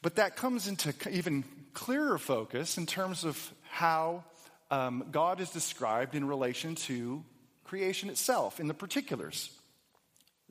But 0.00 0.16
that 0.16 0.36
comes 0.36 0.68
into 0.68 0.94
even 1.10 1.44
clearer 1.74 2.16
focus 2.16 2.78
in 2.78 2.86
terms 2.86 3.24
of 3.24 3.52
how 3.76 4.24
um, 4.70 5.04
God 5.12 5.38
is 5.38 5.50
described 5.50 6.14
in 6.14 6.26
relation 6.26 6.76
to 6.86 7.22
creation 7.64 8.08
itself, 8.08 8.58
in 8.58 8.68
the 8.68 8.74
particulars. 8.74 9.50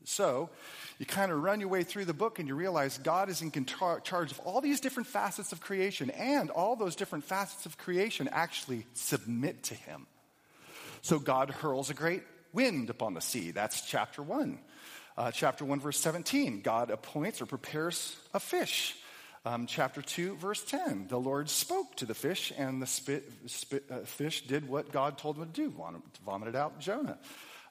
So, 0.03 0.51
you 0.99 1.07
kind 1.07 1.31
of 1.31 1.41
run 1.41 1.59
your 1.59 1.69
way 1.69 1.81
through 1.81 2.05
the 2.05 2.13
book 2.13 2.37
and 2.37 2.47
you 2.47 2.53
realize 2.53 2.99
God 2.99 3.29
is 3.29 3.41
in 3.41 3.51
charge 3.65 4.31
of 4.31 4.39
all 4.41 4.61
these 4.61 4.79
different 4.79 5.07
facets 5.07 5.51
of 5.51 5.59
creation, 5.59 6.11
and 6.11 6.51
all 6.51 6.75
those 6.75 6.95
different 6.95 7.23
facets 7.23 7.65
of 7.65 7.79
creation 7.79 8.29
actually 8.31 8.85
submit 8.93 9.63
to 9.63 9.73
Him. 9.73 10.05
So, 11.01 11.17
God 11.17 11.49
hurls 11.49 11.89
a 11.89 11.95
great 11.95 12.21
wind 12.53 12.91
upon 12.91 13.15
the 13.15 13.21
sea. 13.21 13.49
That's 13.49 13.81
chapter 13.81 14.21
1. 14.21 14.59
Uh, 15.17 15.31
chapter 15.31 15.65
1, 15.65 15.79
verse 15.79 15.97
17 15.99 16.61
God 16.61 16.91
appoints 16.91 17.41
or 17.41 17.47
prepares 17.47 18.15
a 18.35 18.39
fish. 18.39 18.95
Um, 19.45 19.67
chapter 19.67 20.01
2, 20.01 20.37
verse 20.37 20.63
10. 20.63 21.07
The 21.07 21.19
Lord 21.19 21.51
spoke 21.51 21.95
to 21.97 22.05
the 22.05 22.15
fish, 22.15 22.51
and 22.57 22.81
the 22.81 22.87
spit, 22.87 23.31
spit, 23.45 23.83
uh, 23.91 23.99
fish 23.99 24.47
did 24.47 24.67
what 24.67 24.91
God 24.91 25.19
told 25.19 25.37
him 25.37 25.45
to 25.45 25.51
do, 25.51 25.71
vomited 26.25 26.55
out 26.55 26.79
Jonah. 26.79 27.19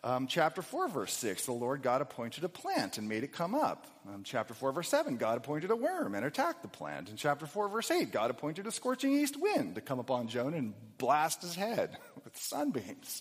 Um, 0.05 0.29
chapter 0.29 0.63
4, 0.63 0.87
verse 0.87 1.13
6. 1.15 1.47
The 1.47 1.53
Lord 1.53 1.83
God 1.83 2.01
appointed 2.01 2.45
a 2.45 2.49
plant 2.49 2.97
and 2.99 3.09
made 3.09 3.25
it 3.25 3.33
come 3.33 3.57
up. 3.57 3.89
Um, 4.07 4.23
chapter 4.23 4.55
4, 4.55 4.71
verse 4.71 4.89
7. 4.89 5.17
God 5.17 5.37
appointed 5.39 5.73
a 5.73 5.77
worm 5.77 6.15
and 6.15 6.25
attacked 6.25 6.63
the 6.63 6.69
plant. 6.69 7.09
In 7.09 7.17
chapter 7.17 7.47
4, 7.47 7.69
verse 7.69 7.91
8, 7.91 8.13
God 8.13 8.31
appointed 8.31 8.69
a 8.69 8.71
scorching 8.71 9.13
east 9.13 9.37
wind 9.41 9.75
to 9.75 9.81
come 9.81 9.99
upon 9.99 10.29
Jonah 10.29 10.59
and 10.59 10.75
blast 10.99 11.43
his 11.43 11.57
head 11.57 11.97
with 12.25 12.37
sunbeams. 12.37 13.21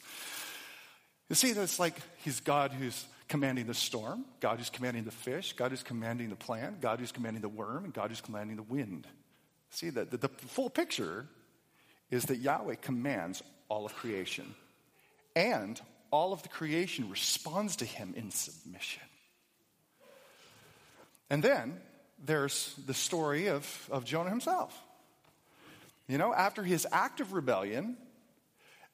You 1.33 1.35
see, 1.35 1.53
that's 1.53 1.79
like 1.79 1.95
he's 2.17 2.41
God 2.41 2.73
who's 2.73 3.07
commanding 3.27 3.65
the 3.65 3.73
storm, 3.73 4.23
God 4.39 4.59
who's 4.59 4.69
commanding 4.69 5.03
the 5.03 5.09
fish, 5.09 5.53
God 5.53 5.71
who's 5.71 5.81
commanding 5.81 6.29
the 6.29 6.35
plant, 6.35 6.79
God 6.79 6.99
who's 6.99 7.11
commanding 7.11 7.41
the 7.41 7.49
worm, 7.49 7.85
and 7.85 7.91
God 7.91 8.11
who's 8.11 8.21
commanding 8.21 8.55
the 8.55 8.61
wind. 8.61 9.07
See, 9.71 9.89
the, 9.89 10.05
the, 10.05 10.17
the 10.17 10.27
full 10.29 10.69
picture 10.69 11.25
is 12.11 12.25
that 12.25 12.35
Yahweh 12.35 12.75
commands 12.75 13.41
all 13.67 13.83
of 13.83 13.95
creation, 13.95 14.53
and 15.35 15.81
all 16.11 16.33
of 16.33 16.43
the 16.43 16.49
creation 16.49 17.09
responds 17.09 17.77
to 17.77 17.85
him 17.85 18.13
in 18.15 18.29
submission. 18.29 19.01
And 21.31 21.41
then 21.41 21.81
there's 22.23 22.75
the 22.85 22.93
story 22.93 23.47
of, 23.47 23.89
of 23.89 24.05
Jonah 24.05 24.29
himself. 24.29 24.79
You 26.07 26.19
know, 26.19 26.31
after 26.31 26.61
his 26.61 26.85
act 26.91 27.21
of 27.21 27.33
rebellion 27.33 27.97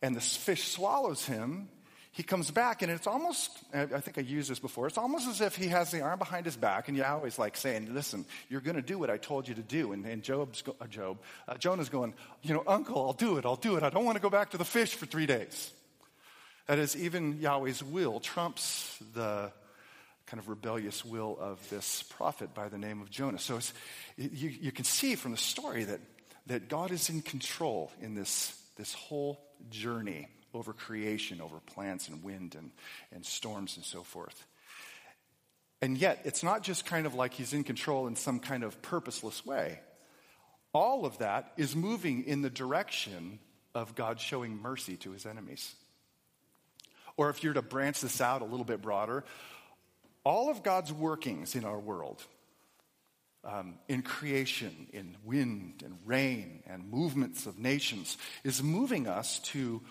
and 0.02 0.16
the 0.16 0.22
fish 0.22 0.70
swallows 0.70 1.26
him, 1.26 1.68
he 2.12 2.24
comes 2.24 2.50
back, 2.50 2.82
and 2.82 2.92
it's 2.92 3.06
almost, 3.06 3.52
I 3.72 3.86
think 3.86 4.18
I 4.18 4.22
used 4.22 4.50
this 4.50 4.58
before, 4.60 4.88
it's 4.88 4.98
almost 4.98 5.28
as 5.28 5.42
if 5.42 5.56
he 5.56 5.68
has 5.68 5.92
the 5.92 6.02
arm 6.02 6.18
behind 6.18 6.46
his 6.46 6.58
back, 6.58 6.88
and 6.88 6.98
Yahweh's 6.98 7.38
like 7.38 7.56
saying, 7.56 7.94
Listen, 7.94 8.26
you're 8.50 8.62
going 8.62 8.76
to 8.76 8.82
do 8.82 8.98
what 8.98 9.12
I 9.12 9.18
told 9.18 9.48
you 9.48 9.54
to 9.56 9.62
do. 9.62 9.92
And, 9.92 10.06
and 10.06 10.24
Job's, 10.24 10.64
uh, 10.68 10.88
Job, 10.88 11.20
uh, 11.48 11.56
Jonah's 11.58 11.90
going, 11.90 12.16
You 12.42 12.56
know, 12.56 12.64
Uncle, 12.66 13.00
I'll 13.06 13.14
do 13.14 13.38
it, 13.38 13.46
I'll 13.46 13.56
do 13.56 13.76
it. 13.76 13.84
I 13.84 13.90
don't 13.90 14.06
want 14.06 14.16
to 14.16 14.22
go 14.22 14.30
back 14.30 14.52
to 14.52 14.58
the 14.58 14.66
fish 14.66 14.96
for 14.96 15.06
three 15.06 15.28
days. 15.28 15.72
That 16.66 16.80
is, 16.80 16.96
even 16.98 17.40
Yahweh's 17.40 17.84
will 17.84 18.20
trumps 18.20 18.98
the 19.14 19.52
kind 20.26 20.40
of 20.40 20.50
rebellious 20.50 21.06
will 21.06 21.38
of 21.40 21.68
this 21.70 22.04
prophet 22.04 22.54
by 22.54 22.70
the 22.70 22.78
name 22.78 23.02
of 23.02 23.10
Jonah. 23.10 23.40
So 23.40 23.60
you, 24.18 24.50
you 24.50 24.72
can 24.72 24.86
see 24.86 25.16
from 25.16 25.32
the 25.32 25.38
story 25.38 25.84
that, 25.84 26.00
that 26.48 26.70
God 26.70 26.92
is 26.92 27.10
in 27.10 27.22
control 27.22 27.92
in 28.02 28.16
this, 28.16 28.56
this 28.78 28.94
whole 28.94 29.40
journey 29.72 30.28
over 30.54 30.74
creation, 30.74 31.42
over 31.42 31.60
plants 31.60 32.08
and 32.08 32.24
wind 32.24 32.56
and, 32.56 32.72
and 33.12 33.26
storms 33.26 33.76
and 33.78 33.86
so 33.86 34.04
forth. 34.04 34.46
And 35.82 35.98
yet, 35.98 36.22
it's 36.26 36.44
not 36.44 36.62
just 36.64 36.86
kind 36.86 37.06
of 37.06 37.16
like 37.16 37.34
he's 37.34 37.54
in 37.54 37.64
control 37.64 38.08
in 38.08 38.16
some 38.16 38.40
kind 38.40 38.64
of 38.64 38.82
purposeless 38.82 39.46
way. 39.46 39.80
All 40.74 41.06
of 41.06 41.18
that 41.20 41.54
is 41.58 41.76
moving 41.76 42.26
in 42.26 42.42
the 42.42 42.50
direction 42.50 43.40
of 43.74 43.96
God 43.96 44.20
showing 44.20 44.62
mercy 44.62 44.98
to 44.98 45.12
his 45.12 45.26
enemies. 45.26 45.74
Or 47.18 47.30
if 47.30 47.44
you're 47.44 47.54
to 47.54 47.62
branch 47.62 48.02
this 48.02 48.22
out 48.22 48.42
a 48.42 48.46
little 48.46 48.66
bit 48.66 48.82
broader, 48.82 49.24
all 50.24 50.50
of 50.50 50.64
God's 50.64 50.92
workings 50.92 51.56
in 51.56 51.64
our 51.64 51.80
world, 51.80 52.24
um, 53.44 53.76
in 53.88 54.02
creation, 54.02 54.88
in 54.92 55.16
wind 55.24 55.82
and 55.84 55.98
rain 56.06 56.62
and 56.68 56.92
movements 56.92 57.46
of 57.46 57.58
nations, 57.58 58.18
is 58.44 58.62
moving 58.62 59.08
us 59.08 59.40
to 59.40 59.82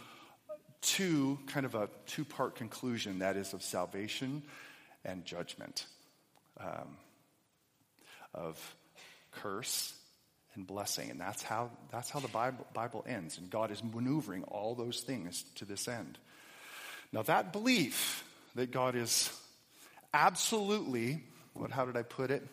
to 0.80 1.38
kind 1.47 1.66
of 1.66 1.75
a 1.75 1.88
two 2.06 2.25
part 2.25 2.54
conclusion 2.54 3.20
that 3.20 3.37
is 3.37 3.52
of 3.52 3.62
salvation 3.62 4.42
and 5.04 5.25
judgment, 5.25 5.87
um, 6.61 6.97
of 8.35 8.76
curse 9.32 9.94
and 10.54 10.66
blessing. 10.66 11.11
And 11.11 11.20
that's 11.20 11.42
how, 11.42 11.70
that's 11.90 12.11
how 12.11 12.20
the 12.20 12.28
Bible, 12.28 12.66
Bible 12.75 13.04
ends. 13.08 13.38
And 13.38 13.50
God 13.50 13.70
is 13.70 13.82
maneuvering 13.82 14.44
all 14.44 14.75
those 14.75 15.00
things 15.00 15.44
to 15.56 15.64
this 15.64 15.88
end. 15.88 16.18
Now, 17.12 17.23
that 17.23 17.52
belief 17.52 18.25
that 18.54 18.70
God 18.70 18.94
is 18.94 19.30
absolutely, 20.12 21.23
what, 21.54 21.70
how 21.70 21.87
did 21.87 21.97
I 21.97 22.02
put 22.02 22.30
it? 22.30 22.47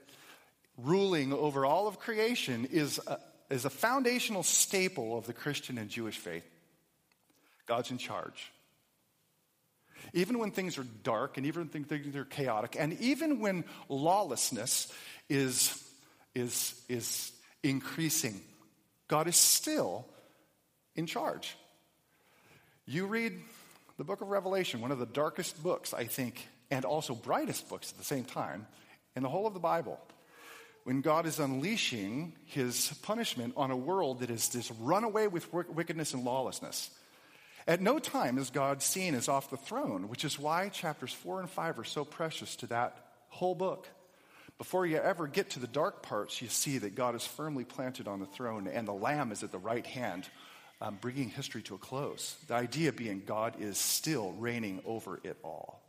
Ruling 0.78 1.34
over 1.34 1.66
all 1.66 1.88
of 1.88 2.00
creation 2.00 2.66
is 2.72 3.00
a, 3.08 3.20
is 3.50 3.66
a 3.66 3.70
foundational 3.70 4.44
staple 4.44 5.18
of 5.18 5.26
the 5.26 5.34
Christian 5.34 5.78
and 5.78 5.90
Jewish 5.90 6.18
faith. 6.18 6.44
God's 7.66 7.92
in 7.92 7.98
charge. 7.98 8.52
Even 10.14 10.40
when 10.40 10.52
things 10.52 10.78
are 10.78 10.86
dark 11.04 11.38
and 11.38 11.46
even 11.46 11.70
when 11.70 11.84
things 11.84 12.16
are 12.16 12.26
chaotic, 12.26 12.76
and 12.78 13.00
even 13.02 13.40
when 13.40 13.64
lawlessness 13.90 14.92
is, 15.30 15.84
is, 16.34 16.80
is 16.88 17.32
increasing, 17.64 18.40
God 19.08 19.28
is 19.28 19.36
still 19.36 20.06
in 20.96 21.06
charge. 21.06 21.56
You 22.86 23.08
read 23.08 23.34
the 23.98 24.04
book 24.04 24.22
of 24.22 24.28
Revelation, 24.30 24.82
one 24.82 24.92
of 24.92 25.00
the 25.00 25.06
darkest 25.06 25.62
books, 25.64 25.94
I 25.94 26.06
think, 26.06 26.48
and 26.70 26.86
also 26.86 27.16
brightest 27.16 27.70
books 27.70 27.92
at 27.92 27.98
the 27.98 28.04
same 28.04 28.26
time 28.26 28.68
in 29.16 29.24
the 29.24 29.30
whole 29.30 29.48
of 29.48 29.54
the 29.54 29.60
Bible. 29.60 30.00
When 30.84 31.02
God 31.02 31.26
is 31.26 31.40
unleashing 31.40 32.34
his 32.46 32.94
punishment 33.02 33.54
on 33.58 33.72
a 33.72 33.78
world 33.78 34.20
that 34.20 34.30
is 34.30 34.50
just 34.50 34.72
run 34.80 35.04
away 35.04 35.28
with 35.28 35.52
wickedness 35.52 36.14
and 36.14 36.24
lawlessness. 36.24 36.92
At 37.68 37.82
no 37.82 37.98
time 37.98 38.38
is 38.38 38.52
God 38.52 38.82
seen 38.82 39.16
as 39.16 39.28
off 39.28 39.50
the 39.50 39.58
throne, 39.58 40.08
which 40.08 40.24
is 40.24 40.38
why 40.38 40.70
chapters 40.70 41.12
4 41.12 41.42
and 41.42 41.50
5 41.50 41.80
are 41.80 41.84
so 41.84 42.06
precious 42.06 42.56
to 42.58 42.68
that 42.68 42.96
whole 43.30 43.56
book. 43.56 43.88
Before 44.58 44.86
you 44.86 44.98
ever 44.98 45.28
get 45.28 45.52
to 45.52 45.60
the 45.60 45.68
dark 45.68 46.04
parts, 46.04 46.42
you 46.42 46.48
see 46.48 46.78
that 46.78 46.96
God 46.96 47.16
is 47.16 47.26
firmly 47.26 47.66
planted 47.66 48.08
on 48.08 48.20
the 48.20 48.26
throne 48.26 48.68
and 48.68 48.88
the 48.88 48.94
Lamb 48.94 49.32
is 49.32 49.44
at 49.44 49.52
the 49.52 49.58
right 49.58 49.86
hand, 49.86 50.30
um, 50.80 50.98
bringing 51.02 51.30
history 51.30 51.62
to 51.64 51.76
a 51.76 51.78
close. 51.78 52.38
The 52.48 52.54
idea 52.54 52.94
being 52.94 53.24
God 53.26 53.56
is 53.60 53.78
still 53.78 54.32
reigning 54.34 54.82
over 54.86 55.20
it 55.24 55.38
all. 55.44 55.82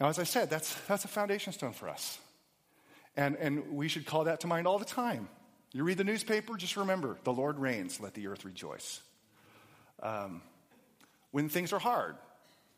Now, 0.00 0.08
as 0.08 0.18
I 0.18 0.24
said, 0.24 0.48
that's, 0.48 0.74
that's 0.86 1.04
a 1.04 1.08
foundation 1.08 1.52
stone 1.52 1.72
for 1.72 1.88
us. 1.88 2.18
And, 3.16 3.36
and 3.36 3.72
we 3.72 3.88
should 3.88 4.06
call 4.06 4.24
that 4.24 4.40
to 4.40 4.46
mind 4.46 4.66
all 4.66 4.78
the 4.78 4.84
time. 4.84 5.28
You 5.72 5.84
read 5.84 5.98
the 5.98 6.04
newspaper, 6.04 6.56
just 6.56 6.76
remember 6.76 7.18
the 7.24 7.32
Lord 7.32 7.58
reigns, 7.58 8.00
let 8.00 8.14
the 8.14 8.26
earth 8.28 8.44
rejoice. 8.44 9.00
Um, 10.02 10.42
when 11.30 11.48
things 11.48 11.72
are 11.72 11.78
hard, 11.78 12.16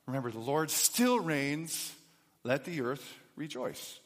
remember 0.07 0.31
the 0.31 0.39
Lord 0.39 0.71
still 0.71 1.19
reigns. 1.19 1.93
Let 2.45 2.65
the 2.65 2.83
earth 2.83 3.05
rejoice. 3.37 3.99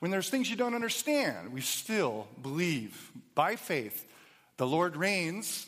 When 0.00 0.10
there's 0.10 0.28
things 0.28 0.50
you 0.50 0.56
don't 0.56 0.74
understand, 0.74 1.52
we 1.52 1.60
still 1.60 2.26
believe 2.42 3.12
by 3.34 3.56
faith 3.56 4.04
the 4.56 4.66
Lord 4.66 4.96
reigns. 4.96 5.66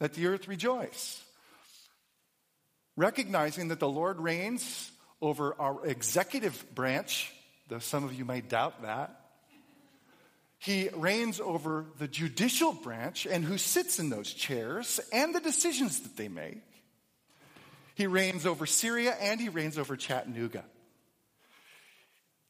Let 0.00 0.14
the 0.14 0.26
earth 0.28 0.48
rejoice. 0.48 1.20
recognizing 2.96 3.68
that 3.68 3.80
the 3.80 3.88
Lord 3.88 4.20
reigns 4.20 4.90
over 5.20 5.54
our 5.58 5.84
executive 5.86 6.64
branch, 6.74 7.32
though 7.68 7.78
some 7.78 8.04
of 8.04 8.14
you 8.14 8.24
may 8.24 8.40
doubt 8.40 8.82
that. 8.82 9.23
He 10.64 10.88
reigns 10.94 11.40
over 11.40 11.84
the 11.98 12.08
judicial 12.08 12.72
branch 12.72 13.26
and 13.26 13.44
who 13.44 13.58
sits 13.58 13.98
in 13.98 14.08
those 14.08 14.32
chairs 14.32 14.98
and 15.12 15.34
the 15.34 15.40
decisions 15.40 16.00
that 16.00 16.16
they 16.16 16.28
make. 16.28 16.62
He 17.94 18.06
reigns 18.06 18.46
over 18.46 18.64
Syria 18.64 19.14
and 19.20 19.38
he 19.38 19.50
reigns 19.50 19.76
over 19.76 19.94
Chattanooga. 19.94 20.64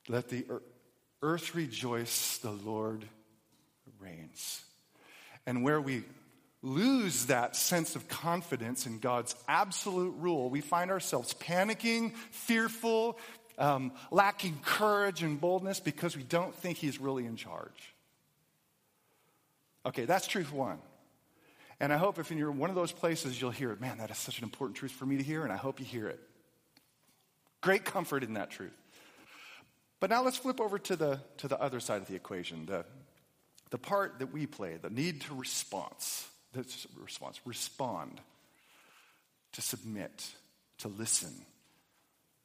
Let 0.09 0.29
the 0.29 0.47
earth 1.23 1.57
rejoice, 1.57 2.39
the 2.39 2.53
Lord 2.53 3.05
reigns. 3.99 4.63
And 5.45 5.65
where 5.65 5.81
we 5.81 6.05
lose 6.63 7.27
that 7.27 7.57
sense 7.57 7.97
of 7.97 8.07
confidence 8.07 8.87
in 8.87 9.01
God's 9.01 9.35
absolute 9.49 10.15
rule, 10.21 10.51
we 10.51 10.61
find 10.61 10.93
ourselves 10.93 11.35
panicking, 11.35 12.15
fearful, 12.31 13.19
um, 13.59 13.91
lacking 14.13 14.61
courage 14.65 15.25
and 15.25 15.41
boldness 15.41 15.81
because 15.81 16.17
we 16.17 16.23
don't 16.23 16.55
think 16.55 16.79
He's 16.79 17.01
really 17.01 17.27
in 17.27 17.35
charge. 17.35 17.94
Okay, 19.87 20.05
that's 20.05 20.27
truth 20.27 20.53
one. 20.53 20.79
And 21.81 21.93
I 21.93 21.97
hope 21.97 22.19
if 22.19 22.31
you're 22.31 22.51
in 22.51 22.59
one 22.59 22.71
of 22.71 22.77
those 22.77 22.93
places, 22.93 23.41
you'll 23.41 23.51
hear 23.51 23.73
it. 23.73 23.81
Man, 23.81 23.99
that 23.99 24.11
is 24.11 24.17
such 24.17 24.39
an 24.39 24.45
important 24.45 24.77
truth 24.77 24.93
for 24.93 25.07
me 25.07 25.17
to 25.17 25.23
hear, 25.23 25.43
and 25.43 25.53
I 25.53 25.57
hope 25.57 25.81
you 25.81 25.87
hear 25.87 26.09
it. 26.09 26.21
Great 27.61 27.85
comfort 27.85 28.23
in 28.23 28.35
that 28.35 28.51
truth. 28.51 28.77
But 30.01 30.11
now 30.11 30.23
let's 30.23 30.37
flip 30.37 30.61
over 30.61 30.79
to 30.79 30.97
the, 30.97 31.21
to 31.39 31.49
the 31.49 31.61
other 31.61 31.81
side 31.81 32.03
of 32.03 32.09
the 32.09 32.15
equation, 32.15 32.67
the, 32.67 32.85
the 33.71 33.79
part 33.79 34.19
that 34.19 34.33
we 34.33 34.47
play, 34.47 34.77
the 34.81 34.91
need 34.91 35.23
to 35.23 35.35
response. 35.35 36.29
That's 36.53 36.87
response. 37.03 37.41
Respond, 37.45 38.21
to 39.53 39.63
submit, 39.63 40.29
to 40.79 40.89
listen, 40.89 41.35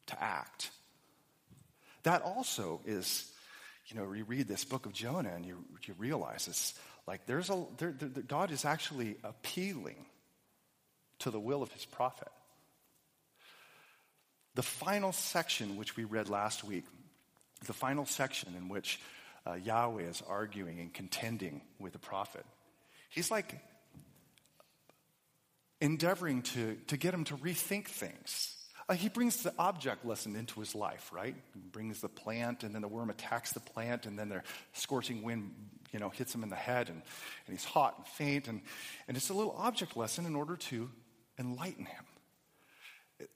to 0.08 0.24
act. 0.24 0.72
That 2.04 2.22
also 2.22 2.82
is, 2.86 3.30
you 3.88 3.98
know, 4.00 4.12
you 4.14 4.24
read 4.24 4.48
this 4.48 4.64
book 4.64 4.86
of 4.86 4.94
Jonah 4.94 5.34
and 5.36 5.46
you, 5.46 5.64
you 5.86 5.94
realize 5.98 6.46
this, 6.46 6.74
like 7.10 7.26
there's 7.26 7.50
a, 7.50 7.66
there, 7.80 7.92
there, 7.92 8.22
God 8.22 8.52
is 8.52 8.66
actually 8.66 9.16
appealing 9.24 10.06
to 11.18 11.32
the 11.32 11.40
will 11.40 11.64
of 11.64 11.72
his 11.72 11.84
prophet. 11.84 12.28
The 14.54 14.62
final 14.62 15.12
section, 15.12 15.76
which 15.76 15.98
we 15.98 16.04
read 16.04 16.30
last 16.30 16.64
week, 16.64 16.86
the 17.66 17.74
final 17.74 18.06
section 18.06 18.54
in 18.56 18.70
which 18.70 19.00
uh, 19.48 19.56
Yahweh 19.56 20.04
is 20.04 20.22
arguing 20.30 20.80
and 20.80 20.94
contending 20.94 21.62
with 21.80 21.94
the 21.94 22.00
prophet, 22.00 22.46
he's 23.10 23.32
like 23.32 23.60
endeavoring 25.82 26.44
to, 26.44 26.78
to 26.90 26.96
get 26.96 27.12
him 27.12 27.24
to 27.24 27.38
rethink 27.38 27.88
things. 27.88 28.56
Uh, 28.88 28.94
he 28.94 29.10
brings 29.10 29.42
the 29.42 29.54
object 29.58 30.06
lesson 30.06 30.36
into 30.36 30.60
his 30.60 30.76
life, 30.76 31.10
right? 31.12 31.36
He 31.56 31.60
brings 31.72 32.02
the 32.02 32.10
plant, 32.10 32.64
and 32.64 32.76
then 32.76 32.84
the 32.84 32.88
worm 32.88 33.10
attacks 33.10 33.52
the 33.54 33.60
plant, 33.60 34.06
and 34.06 34.18
then 34.18 34.30
the 34.30 34.44
scorching 34.74 35.24
wind, 35.24 35.54
you 35.92 36.00
know, 36.00 36.10
hits 36.10 36.34
him 36.34 36.44
in 36.44 36.50
the 36.50 36.56
head, 36.56 36.90
and, 36.90 37.02
and 37.48 37.58
he's 37.58 37.66
hot 37.66 37.96
and 37.98 38.08
faint. 38.08 38.48
And, 38.48 38.62
and 39.08 39.18
it's 39.18 39.30
a 39.30 39.34
little 39.34 39.56
object 39.58 39.98
lesson 39.98 40.26
in 40.26 40.36
order 40.36 40.56
to 40.56 40.90
enlighten 41.38 41.86
him. 41.86 42.04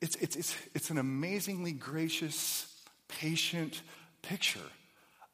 It's, 0.01 0.15
it's, 0.17 0.35
it's, 0.35 0.55
it's 0.73 0.89
an 0.89 0.97
amazingly 0.97 1.71
gracious, 1.71 2.67
patient 3.07 3.81
picture 4.21 4.59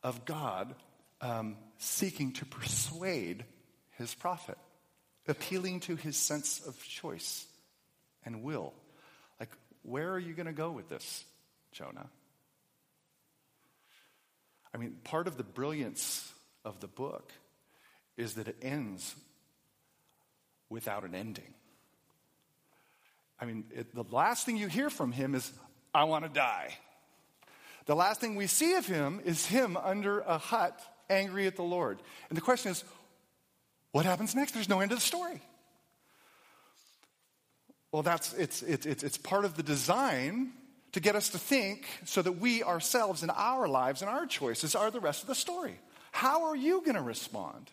of 0.03 0.25
God 0.25 0.73
um, 1.21 1.57
seeking 1.77 2.33
to 2.33 2.45
persuade 2.45 3.45
his 3.97 4.13
prophet 4.15 4.57
appealing 5.27 5.81
to 5.81 5.95
his 5.95 6.17
sense 6.17 6.61
of 6.65 6.81
choice 6.83 7.45
and 8.25 8.43
will. 8.43 8.73
Like, 9.39 9.49
where 9.83 10.11
are 10.11 10.19
you 10.19 10.33
going 10.33 10.47
to 10.47 10.53
go 10.53 10.71
with 10.71 10.89
this, 10.89 11.23
Jonah? 11.71 12.09
I 14.73 14.77
mean, 14.77 14.97
part 15.03 15.27
of 15.27 15.37
the 15.37 15.43
brilliance 15.43 16.31
of 16.65 16.79
the 16.79 16.87
book 16.87 17.31
is 18.17 18.35
that 18.35 18.47
it 18.47 18.57
ends 18.61 19.15
without 20.69 21.03
an 21.03 21.15
ending. 21.15 21.53
I 23.39 23.45
mean, 23.45 23.65
it, 23.73 23.95
the 23.95 24.03
last 24.03 24.45
thing 24.45 24.57
you 24.57 24.67
hear 24.67 24.89
from 24.89 25.11
him 25.11 25.33
is, 25.33 25.51
I 25.93 26.03
want 26.03 26.25
to 26.25 26.29
die. 26.29 26.75
The 27.85 27.95
last 27.95 28.19
thing 28.19 28.35
we 28.35 28.47
see 28.47 28.75
of 28.75 28.85
him 28.85 29.21
is 29.23 29.45
him 29.45 29.77
under 29.77 30.19
a 30.19 30.37
hut, 30.37 30.79
angry 31.09 31.47
at 31.47 31.55
the 31.55 31.63
Lord. 31.63 31.99
And 32.29 32.37
the 32.37 32.41
question 32.41 32.71
is, 32.71 32.83
what 33.91 34.05
happens 34.05 34.35
next? 34.35 34.51
There's 34.51 34.69
no 34.69 34.81
end 34.81 34.89
to 34.89 34.95
the 34.95 35.01
story. 35.01 35.41
Well, 37.91 38.03
that's 38.03 38.33
it's, 38.33 38.61
it's, 38.61 38.85
it's, 38.85 39.03
it's 39.03 39.17
part 39.17 39.45
of 39.45 39.55
the 39.55 39.63
design 39.63 40.51
to 40.91 40.99
get 40.99 41.15
us 41.15 41.29
to 41.29 41.39
think 41.39 41.87
so 42.05 42.21
that 42.21 42.33
we 42.33 42.61
ourselves 42.63 43.23
in 43.23 43.29
our 43.31 43.67
lives 43.67 44.01
and 44.01 44.09
our 44.09 44.25
choices 44.25 44.75
are 44.75 44.91
the 44.91 44.99
rest 44.99 45.23
of 45.23 45.27
the 45.27 45.35
story. 45.35 45.79
How 46.11 46.45
are 46.45 46.55
you 46.55 46.81
going 46.81 46.95
to 46.95 47.01
respond? 47.01 47.69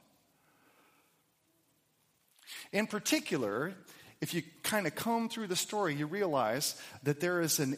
In 2.73 2.87
particular, 2.87 3.75
if 4.21 4.35
you 4.35 4.43
kind 4.63 4.87
of 4.87 4.95
comb 4.95 5.29
through 5.29 5.49
the 5.49 5.57
story, 5.57 5.95
you 5.95 6.07
realize 6.07 6.81
that 7.03 7.21
there 7.21 7.41
is 7.41 7.59
an 7.59 7.77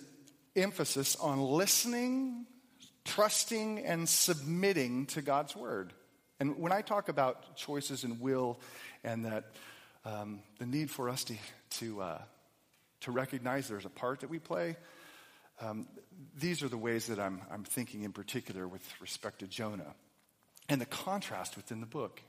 emphasis 0.57 1.17
on 1.17 1.41
listening, 1.41 2.47
trusting, 3.05 3.85
and 3.85 4.09
submitting 4.09 5.07
to 5.07 5.23
God's 5.23 5.57
word. 5.57 5.93
And 6.41 6.59
when 6.59 6.73
I 6.73 6.83
talk 6.83 7.09
about 7.09 7.57
choices 7.57 8.05
and 8.05 8.21
will 8.21 8.61
and 9.03 9.25
that 9.25 9.45
um, 10.05 10.41
the 10.59 10.67
need 10.67 10.91
for 10.91 11.09
us 11.09 11.25
to, 11.25 11.35
to, 11.71 12.01
uh, 12.01 12.23
to 13.01 13.11
recognize 13.11 13.69
there's 13.69 13.85
a 13.85 13.91
part 13.91 14.21
that 14.21 14.31
we 14.31 14.39
play, 14.39 14.77
um, 15.61 15.89
these 16.39 16.63
are 16.63 16.69
the 16.69 16.79
ways 16.79 17.07
that 17.07 17.19
I'm, 17.19 17.43
I'm 17.51 17.65
thinking 17.65 18.05
in 18.05 18.13
particular 18.13 18.69
with 18.69 18.83
respect 19.01 19.41
to 19.41 19.49
Jonah. 19.49 19.95
And 20.69 20.81
the 20.81 20.87
contrast 20.87 21.57
within 21.57 21.81
the 21.81 21.87
book 21.87 22.21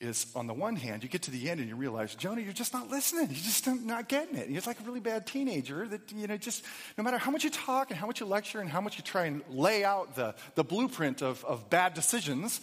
is 0.00 0.26
on 0.34 0.46
the 0.46 0.54
one 0.54 0.76
hand, 0.76 1.02
you 1.02 1.08
get 1.08 1.22
to 1.22 1.30
the 1.30 1.48
end 1.48 1.60
and 1.60 1.68
you 1.68 1.76
realize, 1.76 2.14
Jonah, 2.14 2.40
you're 2.40 2.52
just 2.52 2.72
not 2.72 2.90
listening. 2.90 3.26
You're 3.26 3.44
just 3.44 3.66
not 3.66 4.08
getting 4.08 4.36
it. 4.36 4.48
You're 4.48 4.62
like 4.66 4.80
a 4.80 4.82
really 4.84 5.00
bad 5.00 5.26
teenager 5.26 5.86
that, 5.88 6.12
you 6.12 6.26
know, 6.26 6.36
just 6.36 6.64
no 6.98 7.04
matter 7.04 7.18
how 7.18 7.30
much 7.30 7.44
you 7.44 7.50
talk 7.50 7.90
and 7.90 7.98
how 7.98 8.06
much 8.06 8.20
you 8.20 8.26
lecture 8.26 8.60
and 8.60 8.68
how 8.68 8.80
much 8.80 8.98
you 8.98 9.04
try 9.04 9.26
and 9.26 9.42
lay 9.48 9.84
out 9.84 10.14
the, 10.14 10.34
the 10.56 10.64
blueprint 10.64 11.22
of, 11.22 11.44
of 11.44 11.70
bad 11.70 11.94
decisions, 11.94 12.60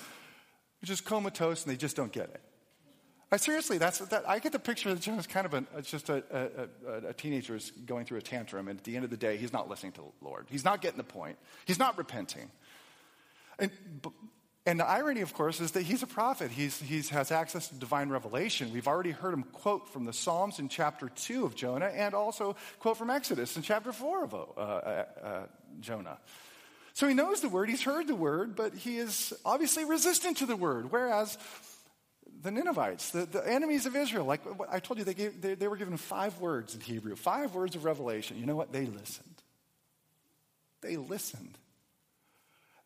you're 0.81 0.87
just 0.87 1.05
comatose 1.05 1.63
and 1.63 1.71
they 1.71 1.77
just 1.77 1.95
don't 1.95 2.11
get 2.11 2.29
it. 2.29 2.41
I, 3.33 3.37
seriously, 3.37 3.77
that's 3.77 3.99
that, 3.99 4.27
I 4.27 4.39
get 4.39 4.51
the 4.51 4.59
picture 4.59 4.93
that 4.93 4.99
Jonah's 4.99 5.25
kind 5.25 5.45
of 5.45 5.53
a, 5.53 5.81
just 5.81 6.09
a, 6.09 6.21
a, 6.85 7.07
a 7.07 7.13
teenager 7.13 7.55
is 7.55 7.71
going 7.85 8.05
through 8.05 8.17
a 8.17 8.21
tantrum, 8.21 8.67
and 8.67 8.77
at 8.77 8.83
the 8.83 8.93
end 8.93 9.05
of 9.05 9.09
the 9.09 9.15
day, 9.15 9.37
he's 9.37 9.53
not 9.53 9.69
listening 9.69 9.93
to 9.93 10.01
the 10.01 10.25
Lord. 10.25 10.47
He's 10.49 10.65
not 10.65 10.81
getting 10.81 10.97
the 10.97 11.05
point. 11.05 11.37
He's 11.63 11.79
not 11.79 11.97
repenting. 11.97 12.51
And, 13.57 13.71
and 14.65 14.79
the 14.79 14.87
irony, 14.87 15.21
of 15.21 15.33
course, 15.33 15.59
is 15.59 15.71
that 15.71 15.81
he's 15.83 16.03
a 16.03 16.07
prophet. 16.07 16.51
He 16.51 16.67
he's, 16.67 17.09
has 17.09 17.31
access 17.31 17.69
to 17.69 17.75
divine 17.75 18.09
revelation. 18.09 18.71
We've 18.71 18.87
already 18.87 19.09
heard 19.09 19.33
him 19.33 19.43
quote 19.43 19.89
from 19.89 20.05
the 20.05 20.13
Psalms 20.13 20.59
in 20.59 20.69
chapter 20.69 21.09
2 21.09 21.45
of 21.45 21.55
Jonah 21.55 21.87
and 21.87 22.13
also 22.13 22.55
quote 22.79 22.97
from 22.97 23.09
Exodus 23.09 23.55
in 23.55 23.63
chapter 23.63 23.91
4 23.91 24.23
of 24.23 24.33
uh, 24.33 24.37
uh, 24.37 25.05
uh, 25.23 25.43
Jonah. 25.79 26.19
So 26.93 27.07
he 27.07 27.15
knows 27.15 27.41
the 27.41 27.49
word, 27.49 27.69
he's 27.69 27.81
heard 27.81 28.07
the 28.07 28.15
word, 28.15 28.55
but 28.55 28.75
he 28.75 28.97
is 28.97 29.33
obviously 29.43 29.83
resistant 29.83 30.37
to 30.37 30.45
the 30.45 30.55
word. 30.55 30.91
Whereas 30.91 31.39
the 32.43 32.51
Ninevites, 32.51 33.09
the, 33.09 33.25
the 33.25 33.47
enemies 33.47 33.87
of 33.87 33.95
Israel, 33.95 34.25
like 34.25 34.41
I 34.69 34.79
told 34.79 34.99
you, 34.99 35.05
they, 35.05 35.15
gave, 35.15 35.41
they, 35.41 35.55
they 35.55 35.67
were 35.67 35.77
given 35.77 35.97
five 35.97 36.39
words 36.39 36.75
in 36.75 36.81
Hebrew, 36.81 37.15
five 37.15 37.55
words 37.55 37.75
of 37.75 37.83
revelation. 37.83 38.37
You 38.37 38.45
know 38.45 38.55
what? 38.55 38.71
They 38.71 38.85
listened. 38.85 39.41
They 40.81 40.97
listened. 40.97 41.57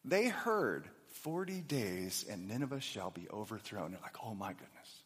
They 0.06 0.28
heard 0.30 0.88
40 1.22 1.62
days 1.62 2.26
and 2.30 2.48
Nineveh 2.48 2.82
shall 2.82 3.10
be 3.10 3.28
overthrown. 3.32 3.92
They're 3.92 4.02
like, 4.02 4.18
oh 4.24 4.34
my 4.34 4.50
goodness. 4.50 5.00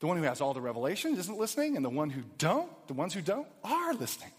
The 0.00 0.06
one 0.06 0.16
who 0.16 0.24
has 0.24 0.40
all 0.40 0.52
the 0.52 0.60
revelation 0.60 1.16
isn't 1.16 1.38
listening, 1.38 1.76
and 1.76 1.84
the 1.84 1.90
one 1.90 2.10
who 2.10 2.22
don't, 2.36 2.68
the 2.88 2.94
ones 2.94 3.14
who 3.14 3.20
don't, 3.20 3.46
are 3.62 3.94
listening. 3.94 4.32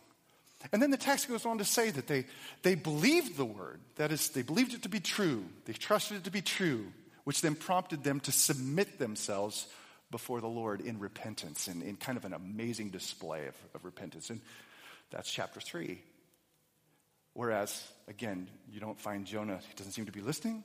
And 0.72 0.82
then 0.82 0.91
the 0.91 0.98
text 0.98 1.30
goes 1.30 1.46
on 1.46 1.58
to 1.60 1.65
say 1.65 1.89
that 1.89 2.08
they, 2.08 2.26
they 2.63 2.76
believed 2.76 3.38
the 3.38 3.46
word. 3.46 3.80
That 3.96 4.12
is, 4.12 4.30
they 4.30 4.41
believed 4.41 4.74
it 4.74 4.84
to 4.84 4.89
be 4.89 5.00
true. 5.00 5.46
They 5.65 5.74
trusted 5.74 6.17
it 6.17 6.24
to 6.26 6.32
be 6.32 6.41
true, 6.41 6.88
which 7.24 7.41
then 7.41 7.56
prompted 7.56 8.04
them 8.04 8.19
to 8.22 8.32
submit 8.32 9.00
themselves 9.00 9.67
before 10.12 10.41
the 10.41 10.48
Lord 10.48 10.82
in 10.82 11.00
repentance 11.00 11.67
and 11.67 11.82
in 11.82 11.96
kind 11.96 12.17
of 12.17 12.26
an 12.26 12.34
amazing 12.34 12.89
display 12.89 13.48
of, 13.48 13.56
of 13.74 13.86
repentance. 13.86 14.30
And 14.30 14.41
that's 15.12 15.32
chapter 15.32 15.60
3. 15.60 16.02
Whereas, 17.34 17.84
again, 18.08 18.48
you 18.72 18.80
don't 18.80 19.00
find 19.00 19.26
Jonah, 19.26 19.60
he 19.67 19.74
doesn't 19.76 19.93
seem 19.93 20.06
to 20.06 20.12
be 20.12 20.22
listening 20.22 20.63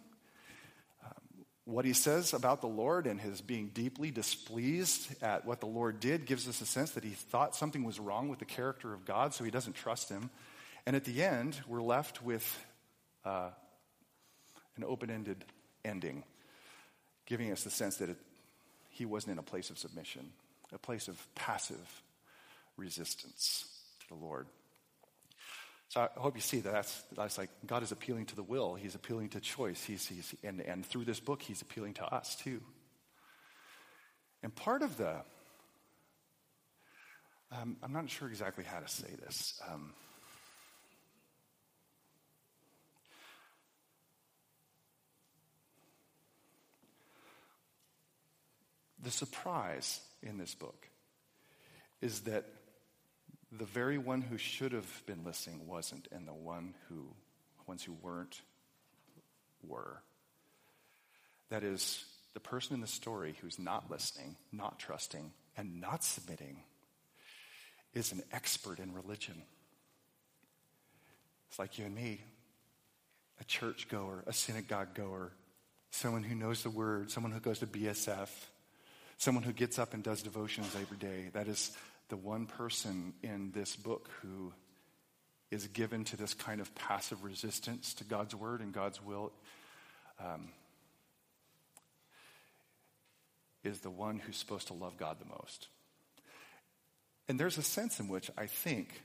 what 1.68 1.84
he 1.84 1.92
says 1.92 2.32
about 2.32 2.62
the 2.62 2.66
Lord 2.66 3.06
and 3.06 3.20
his 3.20 3.42
being 3.42 3.68
deeply 3.74 4.10
displeased 4.10 5.22
at 5.22 5.44
what 5.44 5.60
the 5.60 5.66
Lord 5.66 6.00
did 6.00 6.24
gives 6.24 6.48
us 6.48 6.62
a 6.62 6.66
sense 6.66 6.92
that 6.92 7.04
he 7.04 7.10
thought 7.10 7.54
something 7.54 7.84
was 7.84 8.00
wrong 8.00 8.30
with 8.30 8.38
the 8.38 8.46
character 8.46 8.94
of 8.94 9.04
God, 9.04 9.34
so 9.34 9.44
he 9.44 9.50
doesn't 9.50 9.74
trust 9.74 10.08
him. 10.08 10.30
And 10.86 10.96
at 10.96 11.04
the 11.04 11.22
end, 11.22 11.60
we're 11.68 11.82
left 11.82 12.22
with 12.22 12.64
uh, 13.26 13.50
an 14.78 14.84
open 14.84 15.10
ended 15.10 15.44
ending, 15.84 16.24
giving 17.26 17.52
us 17.52 17.64
the 17.64 17.70
sense 17.70 17.98
that 17.98 18.08
it, 18.08 18.16
he 18.88 19.04
wasn't 19.04 19.32
in 19.32 19.38
a 19.38 19.42
place 19.42 19.68
of 19.68 19.76
submission, 19.76 20.30
a 20.72 20.78
place 20.78 21.06
of 21.06 21.22
passive 21.34 22.02
resistance 22.78 23.68
to 24.00 24.08
the 24.08 24.14
Lord. 24.14 24.46
So 25.88 26.02
I 26.02 26.20
hope 26.20 26.36
you 26.36 26.42
see 26.42 26.60
that 26.60 26.72
that's, 26.72 27.02
that's 27.16 27.38
like 27.38 27.48
God 27.66 27.82
is 27.82 27.92
appealing 27.92 28.26
to 28.26 28.36
the 28.36 28.42
will. 28.42 28.74
He's 28.74 28.94
appealing 28.94 29.30
to 29.30 29.40
choice. 29.40 29.82
He's, 29.82 30.06
he's, 30.06 30.34
and, 30.44 30.60
and 30.60 30.84
through 30.84 31.06
this 31.06 31.18
book, 31.18 31.40
he's 31.40 31.62
appealing 31.62 31.94
to 31.94 32.04
us 32.04 32.36
too. 32.36 32.60
And 34.42 34.54
part 34.54 34.82
of 34.82 34.98
the, 34.98 35.16
um, 37.50 37.78
I'm 37.82 37.92
not 37.92 38.10
sure 38.10 38.28
exactly 38.28 38.64
how 38.64 38.80
to 38.80 38.88
say 38.88 39.08
this. 39.24 39.58
Um, 39.72 39.94
the 49.02 49.10
surprise 49.10 50.00
in 50.22 50.36
this 50.36 50.54
book 50.54 50.86
is 52.02 52.20
that 52.20 52.44
the 53.50 53.64
very 53.64 53.98
one 53.98 54.20
who 54.20 54.36
should 54.36 54.72
have 54.72 55.02
been 55.06 55.24
listening 55.24 55.66
wasn't, 55.66 56.08
and 56.12 56.26
the 56.26 56.34
one 56.34 56.74
who, 56.88 57.06
ones 57.66 57.82
who 57.82 57.92
weren't, 58.02 58.42
were. 59.66 60.02
That 61.48 61.64
is, 61.64 62.04
the 62.34 62.40
person 62.40 62.74
in 62.74 62.80
the 62.80 62.86
story 62.86 63.34
who's 63.40 63.58
not 63.58 63.90
listening, 63.90 64.36
not 64.52 64.78
trusting, 64.78 65.32
and 65.56 65.80
not 65.80 66.04
submitting 66.04 66.58
is 67.94 68.12
an 68.12 68.22
expert 68.32 68.78
in 68.78 68.92
religion. 68.92 69.42
It's 71.48 71.58
like 71.58 71.78
you 71.78 71.86
and 71.86 71.94
me, 71.94 72.20
a 73.40 73.44
church 73.44 73.88
goer, 73.88 74.24
a 74.26 74.32
synagogue 74.32 74.94
goer, 74.94 75.32
someone 75.90 76.22
who 76.22 76.34
knows 76.34 76.62
the 76.62 76.70
word, 76.70 77.10
someone 77.10 77.32
who 77.32 77.40
goes 77.40 77.60
to 77.60 77.66
BSF, 77.66 78.28
someone 79.16 79.42
who 79.42 79.52
gets 79.52 79.78
up 79.78 79.94
and 79.94 80.02
does 80.02 80.22
devotions 80.22 80.76
every 80.80 80.98
day. 80.98 81.30
That 81.32 81.48
is 81.48 81.76
the 82.08 82.16
one 82.16 82.46
person 82.46 83.12
in 83.22 83.52
this 83.52 83.76
book 83.76 84.10
who 84.22 84.52
is 85.50 85.66
given 85.68 86.04
to 86.04 86.16
this 86.16 86.34
kind 86.34 86.60
of 86.60 86.74
passive 86.74 87.24
resistance 87.24 87.94
to 87.94 88.04
God's 88.04 88.34
word 88.34 88.60
and 88.60 88.72
God's 88.72 89.02
will 89.02 89.32
um, 90.20 90.48
is 93.64 93.80
the 93.80 93.90
one 93.90 94.18
who's 94.18 94.36
supposed 94.36 94.68
to 94.68 94.74
love 94.74 94.96
God 94.96 95.18
the 95.18 95.26
most. 95.26 95.68
And 97.28 97.38
there's 97.38 97.58
a 97.58 97.62
sense 97.62 98.00
in 98.00 98.08
which 98.08 98.30
I 98.36 98.46
think 98.46 99.02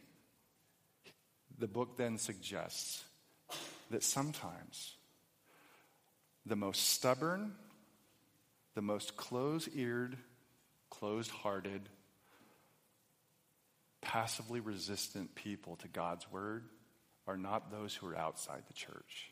the 1.59 1.67
book 1.67 1.97
then 1.97 2.17
suggests 2.17 3.03
that 3.91 4.03
sometimes 4.03 4.95
the 6.45 6.55
most 6.55 6.89
stubborn, 6.89 7.53
the 8.75 8.81
most 8.81 9.15
close 9.15 9.69
eared, 9.75 10.17
closed 10.89 11.31
hearted, 11.31 11.81
passively 14.03 14.59
resistant 14.59 15.33
people 15.35 15.77
to 15.77 15.87
God's 15.87 16.29
word 16.31 16.63
are 17.27 17.37
not 17.37 17.71
those 17.71 17.95
who 17.95 18.07
are 18.07 18.15
outside 18.15 18.63
the 18.67 18.73
church, 18.73 19.31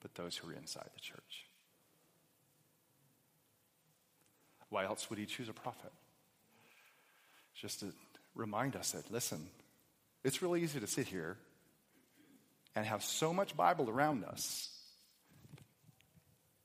but 0.00 0.14
those 0.14 0.36
who 0.36 0.50
are 0.50 0.52
inside 0.52 0.88
the 0.94 1.00
church. 1.00 1.46
Why 4.68 4.84
else 4.84 5.08
would 5.10 5.18
he 5.18 5.26
choose 5.26 5.48
a 5.48 5.52
prophet? 5.52 5.92
Just 7.54 7.80
to 7.80 7.92
remind 8.34 8.74
us 8.74 8.92
that, 8.92 9.10
listen, 9.10 9.46
it's 10.24 10.42
really 10.42 10.62
easy 10.62 10.80
to 10.80 10.86
sit 10.86 11.06
here 11.06 11.36
and 12.74 12.86
have 12.86 13.04
so 13.04 13.32
much 13.34 13.56
Bible 13.56 13.90
around 13.90 14.24
us 14.24 14.70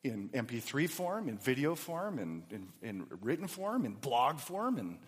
in 0.04 0.30
MP3 0.30 0.90
form, 0.90 1.28
in 1.28 1.38
video 1.38 1.76
form, 1.76 2.20
in, 2.20 2.44
in, 2.50 2.68
in 2.82 3.08
written 3.22 3.48
form, 3.48 3.86
in 3.86 3.94
blog 3.94 4.40
form, 4.40 4.78
and 4.78 5.00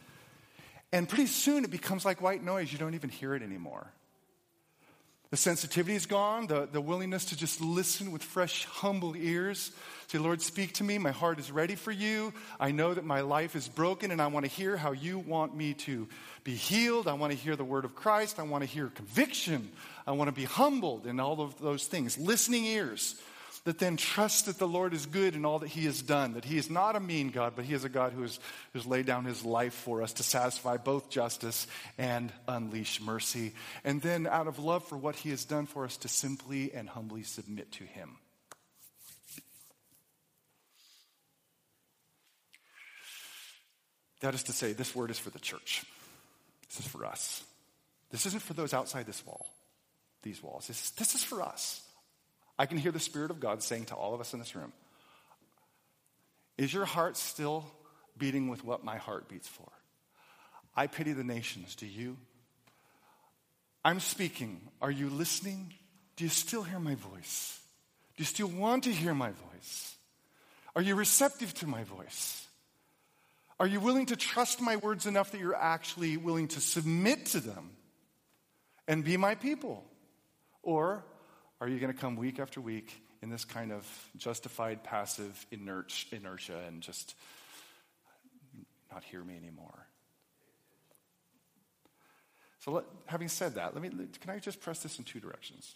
and 0.92 1.08
pretty 1.08 1.28
soon 1.28 1.64
it 1.64 1.72
becomes 1.72 2.06
like 2.06 2.22
white 2.22 2.44
noise. 2.44 2.72
You 2.72 2.80
don't 2.80 2.96
even 2.96 3.10
hear 3.10 3.36
it 3.36 3.44
anymore. 3.44 3.92
The 5.32 5.38
sensitivity 5.38 5.96
is 5.96 6.08
gone, 6.08 6.48
the, 6.48 6.68
the 6.72 6.82
willingness 6.82 7.26
to 7.26 7.38
just 7.38 7.62
listen 7.62 8.12
with 8.12 8.24
fresh, 8.24 8.66
humble 8.66 9.16
ears. 9.16 9.72
Say, 10.08 10.18
Lord, 10.18 10.42
speak 10.42 10.74
to 10.76 10.84
me. 10.84 10.98
My 10.98 11.12
heart 11.12 11.38
is 11.38 11.52
ready 11.52 11.76
for 11.76 11.92
you. 11.92 12.34
I 12.60 12.72
know 12.72 12.96
that 12.96 13.06
my 13.06 13.22
life 13.22 13.56
is 13.56 13.68
broken 13.68 14.10
and 14.10 14.20
I 14.20 14.26
want 14.26 14.46
to 14.48 14.52
hear 14.52 14.76
how 14.76 14.92
you 14.92 15.20
want 15.20 15.56
me 15.56 15.76
to 15.76 16.08
be 16.44 16.56
healed. 16.56 17.08
I 17.08 17.14
want 17.14 17.32
to 17.32 17.38
hear 17.38 17.56
the 17.56 17.64
word 17.64 17.86
of 17.86 17.94
Christ. 17.94 18.40
I 18.40 18.44
want 18.44 18.64
to 18.64 18.70
hear 18.70 18.88
conviction. 18.88 19.70
I 20.08 20.14
want 20.14 20.30
to 20.30 20.32
be 20.32 20.46
humbled 20.46 21.06
and 21.06 21.22
all 21.22 21.42
of 21.42 21.60
those 21.60 21.86
things. 21.86 22.18
Listening 22.18 22.66
ears 22.66 23.22
that 23.66 23.80
then 23.80 23.98
trust 23.98 24.46
that 24.46 24.58
the 24.58 24.68
Lord 24.68 24.94
is 24.94 25.06
good 25.06 25.36
in 25.36 25.46
all 25.46 25.60
that 25.60 25.70
He 25.70 25.86
has 25.86 26.02
done, 26.02 26.34
that 26.34 26.46
He 26.46 26.58
is 26.58 26.70
not 26.70 26.96
a 26.96 27.00
mean 27.00 27.30
God, 27.30 27.54
but 27.56 27.66
He 27.66 27.74
is 27.74 27.84
a 27.84 27.90
God 27.90 28.14
who 28.14 28.22
has, 28.22 28.40
who's 28.74 28.86
laid 28.86 29.06
down 29.06 29.26
His 29.26 29.44
life 29.44 29.74
for 29.74 30.02
us 30.02 30.14
to 30.14 30.24
satisfy 30.24 30.78
both 30.78 31.10
justice 31.10 31.68
and 31.98 32.32
unleash 32.48 33.02
mercy. 33.02 33.54
And 33.84 34.02
then, 34.02 34.28
out 34.28 34.48
of 34.48 34.60
love 34.60 34.86
for 34.86 34.98
what 34.98 35.16
He 35.16 35.30
has 35.32 35.46
done 35.46 35.66
for 35.66 35.86
us, 35.86 35.98
to 35.98 36.08
simply 36.08 36.74
and 36.74 36.88
humbly 36.88 37.24
submit 37.24 37.72
to 37.74 37.84
Him. 37.84 38.18
That 44.22 44.34
is 44.34 44.44
to 44.44 44.52
say, 44.52 44.74
this 44.74 44.96
word 44.96 45.12
is 45.12 45.20
for 45.20 45.30
the 45.30 45.40
church. 45.40 45.84
This 46.68 46.82
is 46.82 46.88
for 46.88 47.06
us. 47.06 47.44
This 48.12 48.26
isn't 48.26 48.42
for 48.42 48.54
those 48.54 48.74
outside 48.74 49.06
this 49.06 49.26
wall, 49.26 49.46
these 50.24 50.42
walls. 50.44 50.68
This, 50.68 50.90
this 50.92 51.16
is 51.16 51.24
for 51.24 51.42
us. 51.42 51.82
I 52.60 52.66
can 52.66 52.78
hear 52.78 52.92
the 52.92 53.00
Spirit 53.00 53.32
of 53.32 53.40
God 53.40 53.64
saying 53.64 53.86
to 53.86 53.96
all 53.96 54.14
of 54.14 54.20
us 54.20 54.34
in 54.34 54.40
this 54.40 54.54
room 54.54 54.74
Is 56.58 56.74
your 56.74 56.86
heart 56.86 57.16
still 57.16 57.66
beating 58.18 58.50
with 58.50 58.66
what 58.66 58.84
my 58.84 58.98
heart 58.98 59.30
beats 59.30 59.48
for? 59.48 59.72
I 60.76 60.88
pity 60.88 61.14
the 61.14 61.24
nations. 61.24 61.76
Do 61.76 61.88
you? 61.88 62.18
I'm 63.84 64.02
speaking. 64.02 64.60
Are 64.82 64.92
you 64.92 65.10
listening? 65.10 65.74
Do 66.18 66.26
you 66.26 66.30
still 66.30 66.64
hear 66.64 66.80
my 66.80 66.96
voice? 66.96 67.60
Do 68.18 68.22
you 68.22 68.26
still 68.26 68.50
want 68.50 68.84
to 68.84 68.92
hear 68.92 69.14
my 69.14 69.32
voice? 69.32 69.96
Are 70.76 70.82
you 70.82 70.96
receptive 70.96 71.54
to 71.56 71.68
my 71.68 71.86
voice? 71.86 72.46
Are 73.58 73.68
you 73.68 73.80
willing 73.80 74.08
to 74.08 74.18
trust 74.18 74.62
my 74.62 74.76
words 74.76 75.06
enough 75.06 75.32
that 75.32 75.40
you're 75.40 75.56
actually 75.56 76.18
willing 76.18 76.50
to 76.50 76.62
submit 76.62 77.28
to 77.28 77.40
them 77.40 77.72
and 78.88 79.04
be 79.04 79.16
my 79.16 79.36
people? 79.36 79.86
Or 80.62 81.04
are 81.62 81.68
you 81.68 81.80
going 81.80 81.94
to 81.94 82.00
come 82.00 82.16
week 82.16 82.40
after 82.40 82.62
week 82.62 83.02
in 83.22 83.30
this 83.30 83.44
kind 83.46 83.72
of 83.72 83.86
justified, 84.18 84.84
passive 84.84 85.46
inertia 85.52 86.60
and 86.68 86.82
just 86.82 87.16
not 88.92 89.04
hear 89.04 89.24
me 89.24 89.36
anymore? 89.36 89.86
So, 92.60 92.72
let, 92.72 92.86
having 93.06 93.30
said 93.30 93.56
that, 93.56 93.74
let 93.74 93.82
me, 93.82 93.90
can 94.20 94.30
I 94.30 94.40
just 94.40 94.60
press 94.62 94.80
this 94.80 95.00
in 95.00 95.06
two 95.06 95.20
directions? 95.20 95.76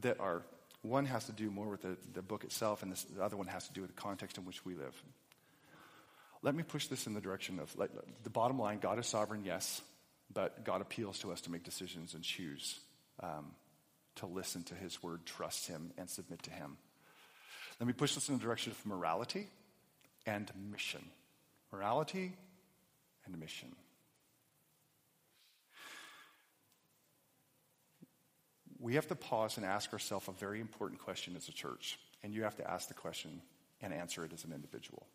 That 0.00 0.18
are, 0.18 0.42
one 0.82 1.04
has 1.06 1.26
to 1.26 1.32
do 1.32 1.50
more 1.50 1.68
with 1.68 1.82
the, 1.82 1.96
the 2.14 2.22
book 2.22 2.42
itself, 2.44 2.82
and 2.82 2.90
this, 2.90 3.04
the 3.04 3.22
other 3.22 3.36
one 3.36 3.46
has 3.46 3.66
to 3.68 3.72
do 3.72 3.82
with 3.82 3.94
the 3.94 4.00
context 4.00 4.38
in 4.38 4.44
which 4.44 4.64
we 4.64 4.74
live. 4.74 4.94
Let 6.42 6.54
me 6.54 6.62
push 6.62 6.88
this 6.88 7.06
in 7.06 7.14
the 7.14 7.20
direction 7.20 7.58
of 7.58 7.74
the 8.22 8.30
bottom 8.30 8.58
line 8.58 8.78
God 8.78 8.98
is 8.98 9.06
sovereign, 9.06 9.44
yes, 9.44 9.80
but 10.32 10.64
God 10.64 10.80
appeals 10.80 11.18
to 11.20 11.32
us 11.32 11.40
to 11.42 11.50
make 11.50 11.64
decisions 11.64 12.14
and 12.14 12.22
choose. 12.22 12.78
Um, 13.22 13.52
to 14.16 14.26
listen 14.26 14.62
to 14.64 14.74
his 14.74 15.02
word, 15.02 15.26
trust 15.26 15.66
him, 15.66 15.92
and 15.98 16.08
submit 16.08 16.42
to 16.44 16.50
him. 16.50 16.76
Let 17.80 17.86
me 17.86 17.92
push 17.92 18.14
this 18.14 18.28
in 18.28 18.38
the 18.38 18.42
direction 18.42 18.72
of 18.72 18.86
morality 18.86 19.48
and 20.26 20.50
mission. 20.70 21.04
Morality 21.72 22.32
and 23.26 23.38
mission. 23.38 23.74
We 28.78 28.94
have 28.96 29.08
to 29.08 29.16
pause 29.16 29.56
and 29.56 29.64
ask 29.64 29.92
ourselves 29.92 30.28
a 30.28 30.32
very 30.32 30.60
important 30.60 31.00
question 31.00 31.34
as 31.36 31.48
a 31.48 31.52
church, 31.52 31.98
and 32.22 32.34
you 32.34 32.42
have 32.42 32.56
to 32.56 32.70
ask 32.70 32.88
the 32.88 32.94
question 32.94 33.40
and 33.80 33.92
answer 33.92 34.24
it 34.24 34.32
as 34.32 34.44
an 34.44 34.52
individual. 34.52 35.06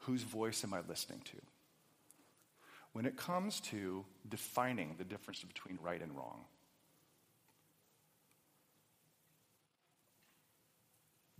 Whose 0.00 0.22
voice 0.22 0.62
am 0.64 0.74
I 0.74 0.80
listening 0.88 1.20
to? 1.24 1.36
When 2.92 3.06
it 3.06 3.16
comes 3.16 3.60
to 3.60 4.04
defining 4.28 4.94
the 4.96 5.04
difference 5.04 5.42
between 5.42 5.78
right 5.82 6.00
and 6.00 6.16
wrong, 6.16 6.44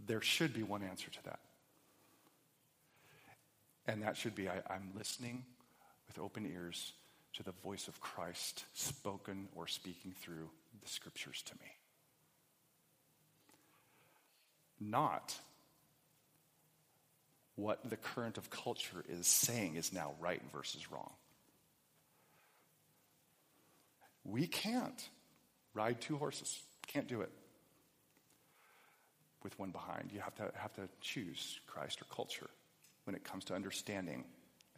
There 0.07 0.21
should 0.21 0.53
be 0.53 0.63
one 0.63 0.83
answer 0.83 1.11
to 1.11 1.25
that. 1.25 1.41
And 3.87 4.03
that 4.03 4.17
should 4.17 4.35
be 4.35 4.49
I, 4.49 4.57
am 4.71 4.93
listening 4.97 5.45
with 6.07 6.19
open 6.19 6.47
ears 6.47 6.93
to 7.35 7.43
the 7.43 7.53
voice 7.53 7.89
of 7.89 8.01
Christ 8.01 8.65
spoken 8.73 9.49
or 9.55 9.67
speaking 9.67 10.15
through 10.21 10.49
the 10.83 10.89
scriptures 10.89 11.43
to 11.47 11.55
me. 11.55 11.71
Not 14.81 15.35
what 17.57 17.89
the 17.89 17.97
current 17.97 18.39
of 18.39 18.51
culture 18.51 19.05
is 19.09 19.27
saying 19.27 19.77
is 19.77 19.93
now 19.93 20.13
right 20.21 20.43
versus 20.53 20.91
wrong. 20.91 21.13
We 24.25 24.47
can't 24.47 25.09
ride 25.75 26.01
two 26.01 26.17
horses. 26.17 26.59
Can't 26.87 27.07
do 27.07 27.21
it 27.21 27.31
with 29.45 29.57
one 29.59 29.71
behind. 29.71 30.11
You 30.13 30.21
have 30.21 30.35
to, 30.37 30.51
have 30.57 30.73
to 30.75 30.89
choose 31.01 31.61
Christ 31.67 32.03
or 32.03 32.07
culture 32.07 32.51
when 33.05 33.15
it 33.15 33.23
comes 33.23 33.45
to 33.45 33.55
understanding 33.55 34.25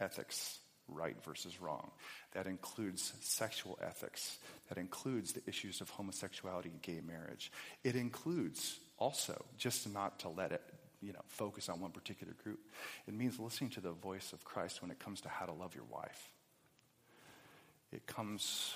ethics 0.01 0.59
right 0.89 1.17
versus 1.25 1.61
wrong. 1.61 1.91
That 2.33 2.47
includes 2.47 3.13
sexual 3.21 3.79
ethics. 3.83 4.39
That 4.69 4.79
includes 4.79 5.33
the 5.33 5.43
issues 5.47 5.81
of 5.81 5.89
homosexuality 5.91 6.71
and 6.71 6.83
gay 6.83 7.01
marriage. 7.07 7.51
It 7.83 7.97
includes 7.97 8.79
also 8.99 9.45
just 9.57 9.93
not 9.93 10.21
to 10.21 10.29
let 10.29 10.53
it 10.53 10.63
you 11.03 11.13
know, 11.13 11.21
focus 11.29 11.69
on 11.69 11.81
one 11.81 11.91
particular 11.91 12.33
group. 12.43 12.59
It 13.07 13.15
means 13.15 13.39
listening 13.39 13.71
to 13.71 13.81
the 13.81 13.93
voice 13.93 14.33
of 14.33 14.45
Christ 14.45 14.83
when 14.83 14.91
it 14.91 14.99
comes 14.99 15.21
to 15.23 15.29
how 15.29 15.47
to 15.47 15.53
love 15.53 15.75
your 15.75 15.85
wife. 15.85 16.33
It 17.93 18.07
comes 18.07 18.75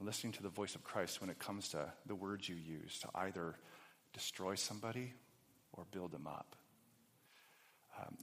listening 0.00 0.32
to 0.34 0.42
the 0.42 0.48
voice 0.48 0.74
of 0.74 0.84
Christ 0.84 1.20
when 1.20 1.30
it 1.30 1.38
comes 1.38 1.68
to 1.70 1.92
the 2.06 2.14
words 2.14 2.48
you 2.48 2.56
use 2.56 2.98
to 3.00 3.08
either 3.14 3.54
destroy 4.16 4.54
somebody 4.54 5.12
or 5.74 5.84
build 5.90 6.10
them 6.10 6.26
up. 6.26 6.56
Um, 8.00 8.16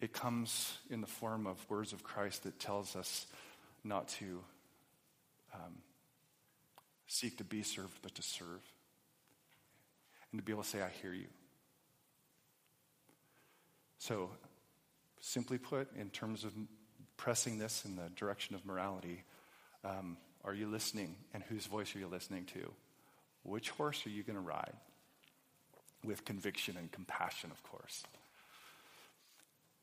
it 0.00 0.12
comes 0.12 0.78
in 0.88 1.00
the 1.00 1.08
form 1.08 1.48
of 1.48 1.58
words 1.68 1.92
of 1.92 2.04
Christ 2.04 2.44
that 2.44 2.60
tells 2.60 2.94
us 2.94 3.26
not 3.82 4.06
to 4.08 4.44
um, 5.52 5.78
seek 7.08 7.38
to 7.38 7.44
be 7.44 7.64
served, 7.64 7.98
but 8.02 8.14
to 8.14 8.22
serve. 8.22 8.62
And 10.30 10.40
to 10.40 10.44
be 10.44 10.52
able 10.52 10.62
to 10.62 10.68
say, 10.68 10.80
I 10.80 10.90
hear 11.02 11.12
you. 11.12 11.26
So, 13.98 14.30
simply 15.20 15.58
put, 15.58 15.88
in 15.96 16.10
terms 16.10 16.44
of 16.44 16.52
pressing 17.16 17.58
this 17.58 17.84
in 17.84 17.96
the 17.96 18.10
direction 18.14 18.54
of 18.54 18.64
morality, 18.64 19.24
um, 19.84 20.18
are 20.44 20.54
you 20.54 20.68
listening? 20.68 21.16
And 21.34 21.42
whose 21.42 21.66
voice 21.66 21.96
are 21.96 21.98
you 21.98 22.06
listening 22.06 22.44
to? 22.54 22.70
Which 23.46 23.70
horse 23.70 24.04
are 24.06 24.10
you 24.10 24.22
going 24.22 24.36
to 24.36 24.42
ride? 24.42 24.74
With 26.04 26.24
conviction 26.24 26.76
and 26.76 26.90
compassion, 26.90 27.50
of 27.50 27.62
course. 27.62 28.02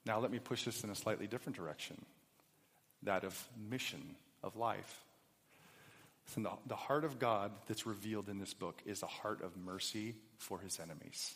Now, 0.06 0.20
let 0.20 0.32
me 0.32 0.40
push 0.40 0.66
this 0.66 0.84
in 0.84 0.90
a 0.90 0.96
slightly 0.96 1.28
different 1.28 1.56
direction 1.56 2.06
that 3.04 3.24
of 3.24 3.48
mission 3.70 4.16
of 4.44 4.56
life. 4.56 5.02
the, 6.36 6.50
the 6.68 6.76
heart 6.76 7.04
of 7.06 7.20
God 7.20 7.52
that's 7.68 7.86
revealed 7.86 8.30
in 8.30 8.40
this 8.40 8.54
book 8.54 8.82
is 8.86 9.02
a 9.04 9.08
heart 9.08 9.42
of 9.42 9.56
mercy 9.58 10.16
for 10.38 10.60
his 10.60 10.80
enemies. 10.80 11.34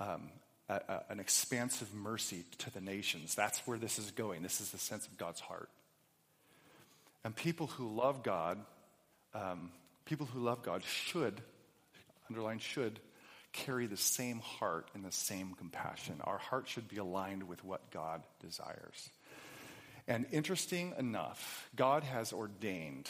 Um, 0.00 0.30
a, 0.68 0.74
a, 0.74 1.02
an 1.10 1.20
expansive 1.20 1.94
mercy 1.94 2.44
to 2.58 2.72
the 2.72 2.80
nations. 2.80 3.34
That's 3.34 3.58
where 3.66 3.78
this 3.78 3.98
is 3.98 4.10
going. 4.10 4.42
This 4.42 4.60
is 4.60 4.70
the 4.70 4.78
sense 4.78 5.06
of 5.06 5.18
God's 5.18 5.40
heart. 5.40 5.68
And 7.22 7.34
people 7.34 7.66
who 7.66 7.94
love 7.94 8.22
God, 8.22 8.58
um, 9.34 9.70
people 10.04 10.26
who 10.26 10.40
love 10.40 10.62
God 10.62 10.82
should, 10.84 11.40
underline 12.28 12.58
should, 12.58 13.00
carry 13.52 13.86
the 13.86 13.96
same 13.96 14.40
heart 14.40 14.90
and 14.94 15.04
the 15.04 15.12
same 15.12 15.54
compassion. 15.54 16.20
Our 16.24 16.38
heart 16.38 16.68
should 16.68 16.88
be 16.88 16.96
aligned 16.96 17.44
with 17.48 17.64
what 17.64 17.90
God 17.90 18.22
desires. 18.40 19.10
And 20.06 20.26
interesting 20.32 20.92
enough, 20.98 21.68
God 21.74 22.02
has 22.02 22.32
ordained 22.32 23.08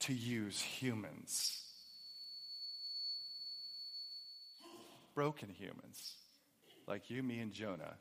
to 0.00 0.14
use 0.14 0.60
humans, 0.60 1.60
broken 5.14 5.50
humans, 5.50 6.14
like 6.86 7.10
you, 7.10 7.22
me, 7.22 7.40
and 7.40 7.52
Jonah, 7.52 7.94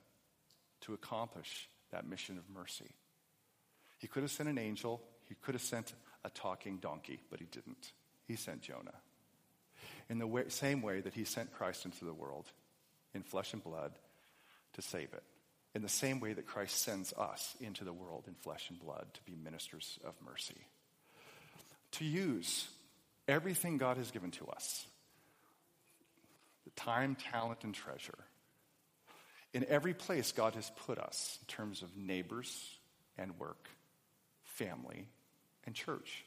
to 0.81 0.93
accomplish 0.93 1.67
that 1.91 2.07
mission 2.07 2.37
of 2.37 2.43
mercy. 2.49 2.91
He 3.97 4.07
could 4.07 4.21
have 4.21 4.31
sent 4.31 4.47
an 4.47 4.59
angel, 4.59 5.01
he 5.27 5.35
could 5.35 5.55
have 5.55 5.61
sent 5.61 5.93
a 6.23 6.29
talking 6.29 6.77
donkey, 6.77 7.19
but 7.29 7.39
he 7.39 7.45
didn't. 7.45 7.91
He 8.27 8.35
sent 8.35 8.61
Jonah. 8.61 8.95
In 10.09 10.19
the 10.19 10.27
way, 10.27 10.45
same 10.49 10.81
way 10.81 11.01
that 11.01 11.13
he 11.13 11.23
sent 11.23 11.53
Christ 11.53 11.85
into 11.85 12.05
the 12.05 12.13
world 12.13 12.45
in 13.13 13.23
flesh 13.23 13.53
and 13.53 13.63
blood 13.63 13.91
to 14.73 14.81
save 14.81 15.13
it. 15.13 15.23
In 15.75 15.81
the 15.81 15.89
same 15.89 16.19
way 16.19 16.33
that 16.33 16.47
Christ 16.47 16.81
sends 16.81 17.13
us 17.13 17.55
into 17.59 17.83
the 17.83 17.93
world 17.93 18.25
in 18.27 18.33
flesh 18.33 18.69
and 18.69 18.79
blood 18.79 19.05
to 19.13 19.23
be 19.23 19.35
ministers 19.35 19.99
of 20.03 20.13
mercy. 20.25 20.67
To 21.93 22.05
use 22.05 22.67
everything 23.27 23.77
God 23.77 23.97
has 23.97 24.11
given 24.11 24.31
to 24.31 24.47
us 24.47 24.85
the 26.63 26.71
time, 26.71 27.15
talent, 27.15 27.63
and 27.63 27.73
treasure 27.73 28.17
in 29.53 29.65
every 29.69 29.93
place 29.93 30.31
God 30.31 30.55
has 30.55 30.71
put 30.85 30.97
us 30.97 31.39
in 31.41 31.47
terms 31.47 31.81
of 31.81 31.95
neighbors 31.95 32.77
and 33.17 33.39
work 33.39 33.69
family, 34.43 35.07
and 35.67 35.75
church 35.75 36.25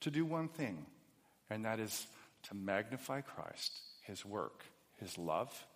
to 0.00 0.10
do 0.10 0.24
one 0.24 0.48
thing, 0.48 0.86
and 1.50 1.66
that 1.66 1.78
is 1.78 2.06
to 2.44 2.54
magnify 2.54 3.20
Christ, 3.20 3.78
his 4.02 4.24
work, 4.24 4.64
his 4.98 5.18
love, 5.18 5.66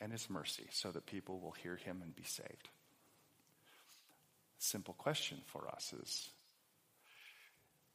and 0.00 0.10
his 0.10 0.28
mercy, 0.28 0.66
so 0.70 0.90
that 0.90 1.06
people 1.06 1.38
will 1.38 1.52
hear 1.52 1.76
him 1.76 2.00
and 2.02 2.14
be 2.16 2.24
saved. 2.24 2.68
Simple 4.58 4.94
question 4.94 5.38
for 5.46 5.68
us 5.68 5.92
is 6.02 6.30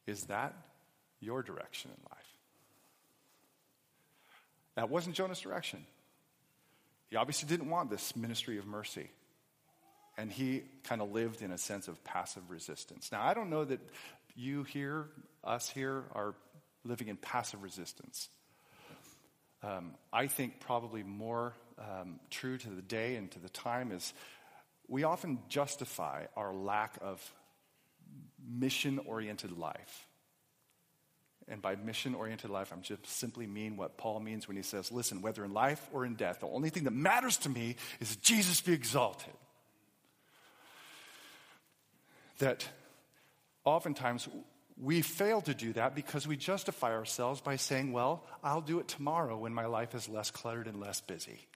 Is 0.06 0.24
that 0.24 0.54
your 1.20 1.42
direction 1.42 1.90
in 1.90 2.02
life? 2.10 2.30
That 4.76 4.88
wasn't 4.88 5.16
Jonah's 5.16 5.40
direction. 5.40 5.84
He 7.08 7.16
obviously 7.16 7.48
didn't 7.48 7.68
want 7.68 7.90
this 7.90 8.14
ministry 8.14 8.58
of 8.58 8.66
mercy. 8.66 9.10
And 10.16 10.30
he 10.30 10.62
kind 10.84 11.00
of 11.00 11.12
lived 11.12 11.42
in 11.42 11.50
a 11.50 11.58
sense 11.58 11.88
of 11.88 12.02
passive 12.04 12.50
resistance. 12.50 13.10
Now, 13.10 13.22
I 13.22 13.34
don't 13.34 13.50
know 13.50 13.64
that 13.64 13.80
you 14.36 14.64
here, 14.64 15.06
us 15.44 15.68
here, 15.68 16.04
are 16.12 16.34
living 16.84 17.08
in 17.08 17.16
passive 17.16 17.62
resistance. 17.62 18.28
Um, 19.62 19.94
I 20.12 20.26
think 20.26 20.60
probably 20.60 21.02
more 21.02 21.54
um, 21.78 22.20
true 22.30 22.56
to 22.56 22.70
the 22.70 22.82
day 22.82 23.16
and 23.16 23.30
to 23.32 23.38
the 23.38 23.48
time 23.50 23.92
is 23.92 24.12
we 24.88 25.04
often 25.04 25.38
justify 25.48 26.24
our 26.36 26.54
lack 26.54 26.98
of 27.02 27.22
mission 28.48 28.98
oriented 29.06 29.56
life. 29.56 30.06
And 31.48 31.60
by 31.60 31.74
mission 31.74 32.14
oriented 32.14 32.50
life, 32.50 32.72
I'm 32.72 32.82
just 32.82 33.06
simply 33.06 33.46
mean 33.46 33.76
what 33.76 33.98
Paul 33.98 34.20
means 34.20 34.46
when 34.46 34.56
he 34.56 34.62
says, 34.62 34.92
listen, 34.92 35.20
whether 35.20 35.44
in 35.44 35.52
life 35.52 35.84
or 35.92 36.06
in 36.06 36.14
death, 36.14 36.40
the 36.40 36.46
only 36.46 36.70
thing 36.70 36.84
that 36.84 36.92
matters 36.92 37.36
to 37.38 37.48
me 37.48 37.76
is 38.00 38.16
Jesus 38.16 38.60
be 38.60 38.72
exalted 38.72 39.34
that 42.40 42.66
oftentimes 43.64 44.28
we 44.80 45.02
fail 45.02 45.42
to 45.42 45.54
do 45.54 45.72
that 45.74 45.94
because 45.94 46.26
we 46.26 46.36
justify 46.36 46.92
ourselves 46.92 47.40
by 47.40 47.56
saying, 47.56 47.92
well, 47.92 48.24
I'll 48.42 48.62
do 48.62 48.78
it 48.80 48.88
tomorrow 48.88 49.36
when 49.36 49.52
my 49.52 49.66
life 49.66 49.94
is 49.94 50.08
less 50.08 50.30
cluttered 50.30 50.66
and 50.66 50.80
less 50.80 51.00
busy. 51.00 51.46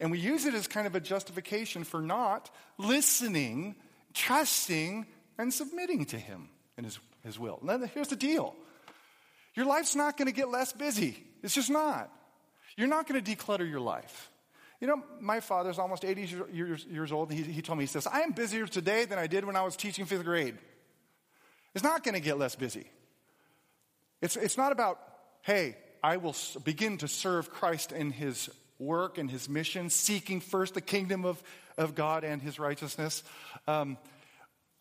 And 0.00 0.10
we 0.10 0.18
use 0.18 0.44
it 0.44 0.54
as 0.54 0.66
kind 0.66 0.86
of 0.86 0.94
a 0.94 1.00
justification 1.00 1.84
for 1.84 2.02
not 2.02 2.50
listening, 2.76 3.76
trusting, 4.14 5.06
and 5.38 5.52
submitting 5.54 6.04
to 6.06 6.18
Him 6.18 6.48
and 6.76 6.84
His, 6.84 6.98
his 7.24 7.38
will. 7.38 7.58
Now, 7.62 7.78
here's 7.78 8.08
the 8.08 8.16
deal 8.16 8.54
your 9.54 9.64
life's 9.64 9.94
not 9.96 10.18
going 10.18 10.26
to 10.26 10.34
get 10.34 10.50
less 10.50 10.72
busy, 10.72 11.22
it's 11.42 11.54
just 11.54 11.70
not. 11.70 12.12
You're 12.76 12.88
not 12.88 13.08
going 13.08 13.22
to 13.22 13.36
declutter 13.36 13.68
your 13.68 13.80
life. 13.80 14.30
You 14.80 14.86
know, 14.86 15.02
my 15.20 15.40
father's 15.40 15.78
almost 15.78 16.04
80 16.04 16.46
years, 16.52 16.84
years 16.84 17.12
old. 17.12 17.32
He, 17.32 17.42
he 17.42 17.62
told 17.62 17.78
me, 17.78 17.84
he 17.84 17.88
says, 17.88 18.06
I 18.06 18.20
am 18.20 18.32
busier 18.32 18.66
today 18.66 19.04
than 19.04 19.18
I 19.18 19.26
did 19.26 19.44
when 19.44 19.56
I 19.56 19.62
was 19.62 19.76
teaching 19.76 20.04
fifth 20.04 20.24
grade. 20.24 20.56
It's 21.74 21.84
not 21.84 22.04
going 22.04 22.14
to 22.14 22.20
get 22.20 22.38
less 22.38 22.54
busy. 22.54 22.86
It's, 24.20 24.36
it's 24.36 24.56
not 24.56 24.72
about, 24.72 24.98
hey, 25.42 25.76
I 26.02 26.18
will 26.18 26.34
begin 26.64 26.98
to 26.98 27.08
serve 27.08 27.50
Christ 27.50 27.92
in 27.92 28.10
his 28.10 28.50
work 28.78 29.18
and 29.18 29.30
his 29.30 29.48
mission, 29.48 29.90
seeking 29.90 30.40
first 30.40 30.74
the 30.74 30.80
kingdom 30.80 31.24
of, 31.24 31.42
of 31.78 31.94
God 31.94 32.24
and 32.24 32.42
his 32.42 32.58
righteousness. 32.58 33.22
Um, 33.66 33.96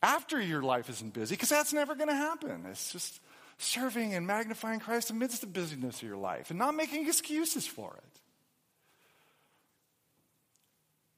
after 0.02 0.40
your 0.40 0.62
life 0.62 0.90
isn't 0.90 1.14
busy, 1.14 1.36
because 1.36 1.50
that's 1.50 1.74
never 1.74 1.96
going 1.96 2.10
to 2.10 2.16
happen. 2.16 2.66
It's 2.70 2.92
just 2.92 3.20
serving 3.58 4.14
and 4.14 4.28
magnifying 4.28 4.80
Christ 4.80 5.10
amidst 5.10 5.42
the 5.42 5.48
busyness 5.48 6.02
of 6.02 6.08
your 6.08 6.18
life 6.18 6.50
and 6.50 6.60
not 6.60 6.76
making 6.76 7.08
excuses 7.08 7.66
for 7.66 7.98
it. 7.98 8.22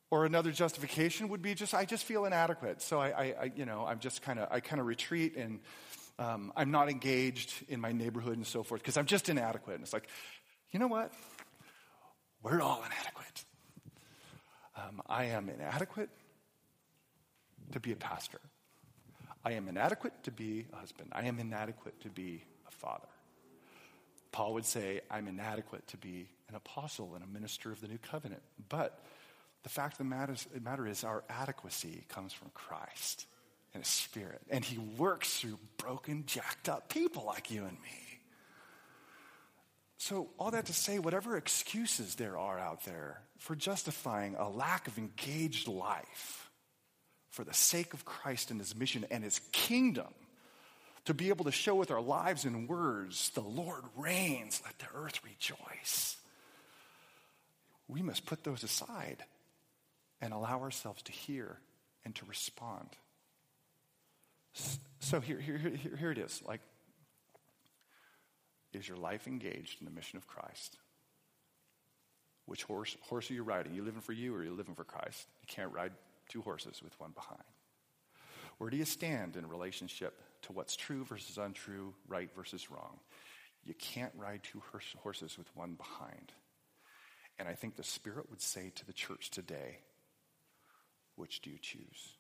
Or 0.09 0.25
another 0.25 0.51
justification 0.51 1.29
would 1.29 1.41
be 1.41 1.53
just, 1.53 1.73
I 1.73 1.85
just 1.85 2.05
feel 2.05 2.25
inadequate. 2.25 2.81
So 2.81 2.99
I, 2.99 3.07
I, 3.07 3.35
I 3.41 3.51
you 3.55 3.65
know, 3.65 3.85
I'm 3.85 3.99
just 3.99 4.21
kind 4.21 4.39
of, 4.39 4.47
I 4.51 4.61
kind 4.61 4.79
of 4.79 4.87
retreat 4.87 5.35
and 5.35 5.59
um, 6.17 6.53
I'm 6.55 6.71
not 6.71 6.89
engaged 6.89 7.53
in 7.67 7.81
my 7.81 7.91
neighborhood 7.91 8.37
and 8.37 8.47
so 8.47 8.63
forth 8.63 8.81
because 8.81 8.97
I'm 8.97 9.05
just 9.05 9.29
inadequate. 9.29 9.75
And 9.75 9.83
it's 9.83 9.93
like, 9.93 10.07
you 10.71 10.79
know 10.79 10.87
what? 10.87 11.11
We're 12.41 12.61
all 12.61 12.83
inadequate. 12.85 13.45
Um, 14.77 15.01
I 15.07 15.25
am 15.25 15.49
inadequate 15.49 16.09
to 17.71 17.79
be 17.79 17.91
a 17.91 17.95
pastor. 17.95 18.39
I 19.43 19.53
am 19.53 19.67
inadequate 19.67 20.13
to 20.23 20.31
be 20.31 20.65
a 20.73 20.77
husband. 20.77 21.09
I 21.13 21.25
am 21.25 21.39
inadequate 21.39 21.99
to 22.01 22.09
be 22.09 22.43
a 22.67 22.71
father. 22.71 23.07
Paul 24.31 24.53
would 24.53 24.65
say, 24.65 25.01
I'm 25.09 25.27
inadequate 25.27 25.87
to 25.87 25.97
be 25.97 26.27
an 26.49 26.55
apostle 26.55 27.13
and 27.15 27.23
a 27.23 27.27
minister 27.27 27.71
of 27.71 27.81
the 27.81 27.87
new 27.87 27.97
covenant. 27.97 28.41
But 28.69 28.99
the 29.63 29.69
fact 29.69 29.93
of 29.93 29.97
the 29.99 30.03
matter 30.05 30.33
is, 30.33 30.47
the 30.53 30.61
matter 30.61 30.87
is 30.87 31.03
our 31.03 31.23
adequacy 31.29 32.03
comes 32.09 32.33
from 32.33 32.49
Christ 32.53 33.25
and 33.73 33.83
His 33.83 33.91
Spirit. 33.91 34.41
And 34.49 34.63
He 34.63 34.77
works 34.77 35.39
through 35.39 35.59
broken, 35.77 36.23
jacked 36.25 36.69
up 36.69 36.89
people 36.89 37.25
like 37.25 37.51
you 37.51 37.63
and 37.63 37.77
me. 37.81 38.19
So, 39.97 40.29
all 40.37 40.51
that 40.51 40.67
to 40.67 40.73
say, 40.73 40.99
whatever 40.99 41.37
excuses 41.37 42.15
there 42.15 42.37
are 42.37 42.59
out 42.59 42.85
there 42.85 43.21
for 43.39 43.55
justifying 43.55 44.35
a 44.35 44.47
lack 44.47 44.87
of 44.87 44.97
engaged 44.97 45.67
life, 45.67 46.49
for 47.29 47.43
the 47.43 47.53
sake 47.53 47.93
of 47.93 48.05
Christ 48.05 48.51
and 48.51 48.59
his 48.59 48.75
mission 48.75 49.05
and 49.09 49.23
his 49.23 49.39
kingdom, 49.51 50.13
to 51.05 51.13
be 51.13 51.29
able 51.29 51.45
to 51.45 51.51
show 51.51 51.73
with 51.73 51.89
our 51.89 52.01
lives 52.01 52.45
and 52.45 52.69
words, 52.69 53.31
the 53.31 53.41
Lord 53.41 53.83
reigns, 53.95 54.61
let 54.65 54.77
the 54.77 54.85
earth 54.93 55.19
rejoice. 55.23 56.17
We 57.87 58.01
must 58.01 58.25
put 58.25 58.43
those 58.43 58.63
aside 58.63 59.23
and 60.21 60.33
allow 60.33 60.61
ourselves 60.61 61.01
to 61.03 61.11
hear 61.11 61.59
and 62.05 62.15
to 62.15 62.25
respond. 62.25 62.89
So 64.99 65.19
here, 65.19 65.39
here, 65.39 65.57
here, 65.57 65.95
here 65.97 66.11
it 66.11 66.17
is. 66.17 66.41
Like, 66.45 66.61
is 68.73 68.87
your 68.87 68.97
life 68.97 69.27
engaged 69.27 69.79
in 69.79 69.85
the 69.85 69.91
mission 69.91 70.17
of 70.17 70.27
Christ? 70.27 70.77
Which 72.45 72.63
horse, 72.63 72.95
horse 73.01 73.29
are 73.29 73.33
you 73.33 73.43
riding? 73.43 73.73
Are 73.73 73.75
you 73.75 73.83
living 73.83 74.01
for 74.01 74.13
you 74.13 74.33
or 74.33 74.39
are 74.39 74.43
you 74.43 74.53
living 74.53 74.75
for 74.75 74.83
Christ? 74.83 75.27
You 75.41 75.47
can't 75.47 75.71
ride 75.71 75.91
two 76.29 76.41
horses 76.41 76.81
with 76.83 76.99
one 76.99 77.11
behind. 77.11 77.43
Where 78.57 78.69
do 78.69 78.77
you 78.77 78.85
stand 78.85 79.35
in 79.35 79.47
relationship 79.47 80.21
to 80.43 80.53
what's 80.53 80.75
true 80.75 81.03
versus 81.05 81.37
untrue, 81.37 81.93
right 82.07 82.29
versus 82.35 82.71
wrong? 82.71 82.99
You 83.63 83.73
can't 83.75 84.13
ride 84.17 84.41
two 84.43 84.61
horses 84.97 85.37
with 85.37 85.47
one 85.55 85.73
behind. 85.73 86.31
And 87.37 87.47
I 87.47 87.53
think 87.53 87.75
the 87.75 87.83
Spirit 87.83 88.29
would 88.29 88.41
say 88.41 88.71
to 88.75 88.85
the 88.85 88.93
church 88.93 89.29
today, 89.29 89.79
which 91.17 91.41
do 91.41 91.49
you 91.49 91.57
choose? 91.61 92.13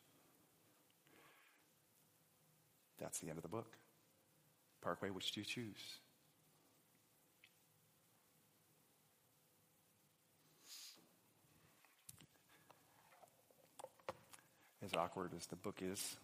That's 2.99 3.19
the 3.19 3.29
end 3.29 3.37
of 3.37 3.43
the 3.43 3.49
book. 3.49 3.77
Parkway, 4.81 5.09
which 5.11 5.31
do 5.31 5.41
you 5.41 5.45
choose? 5.45 5.99
As 14.83 14.93
awkward 14.93 15.31
as 15.37 15.45
the 15.47 15.55
book 15.55 15.79
is, 15.81 16.17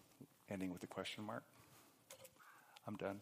ending 0.50 0.72
with 0.72 0.82
a 0.82 0.86
question 0.86 1.24
mark, 1.24 1.42
I'm 2.86 2.96
done. 2.96 3.20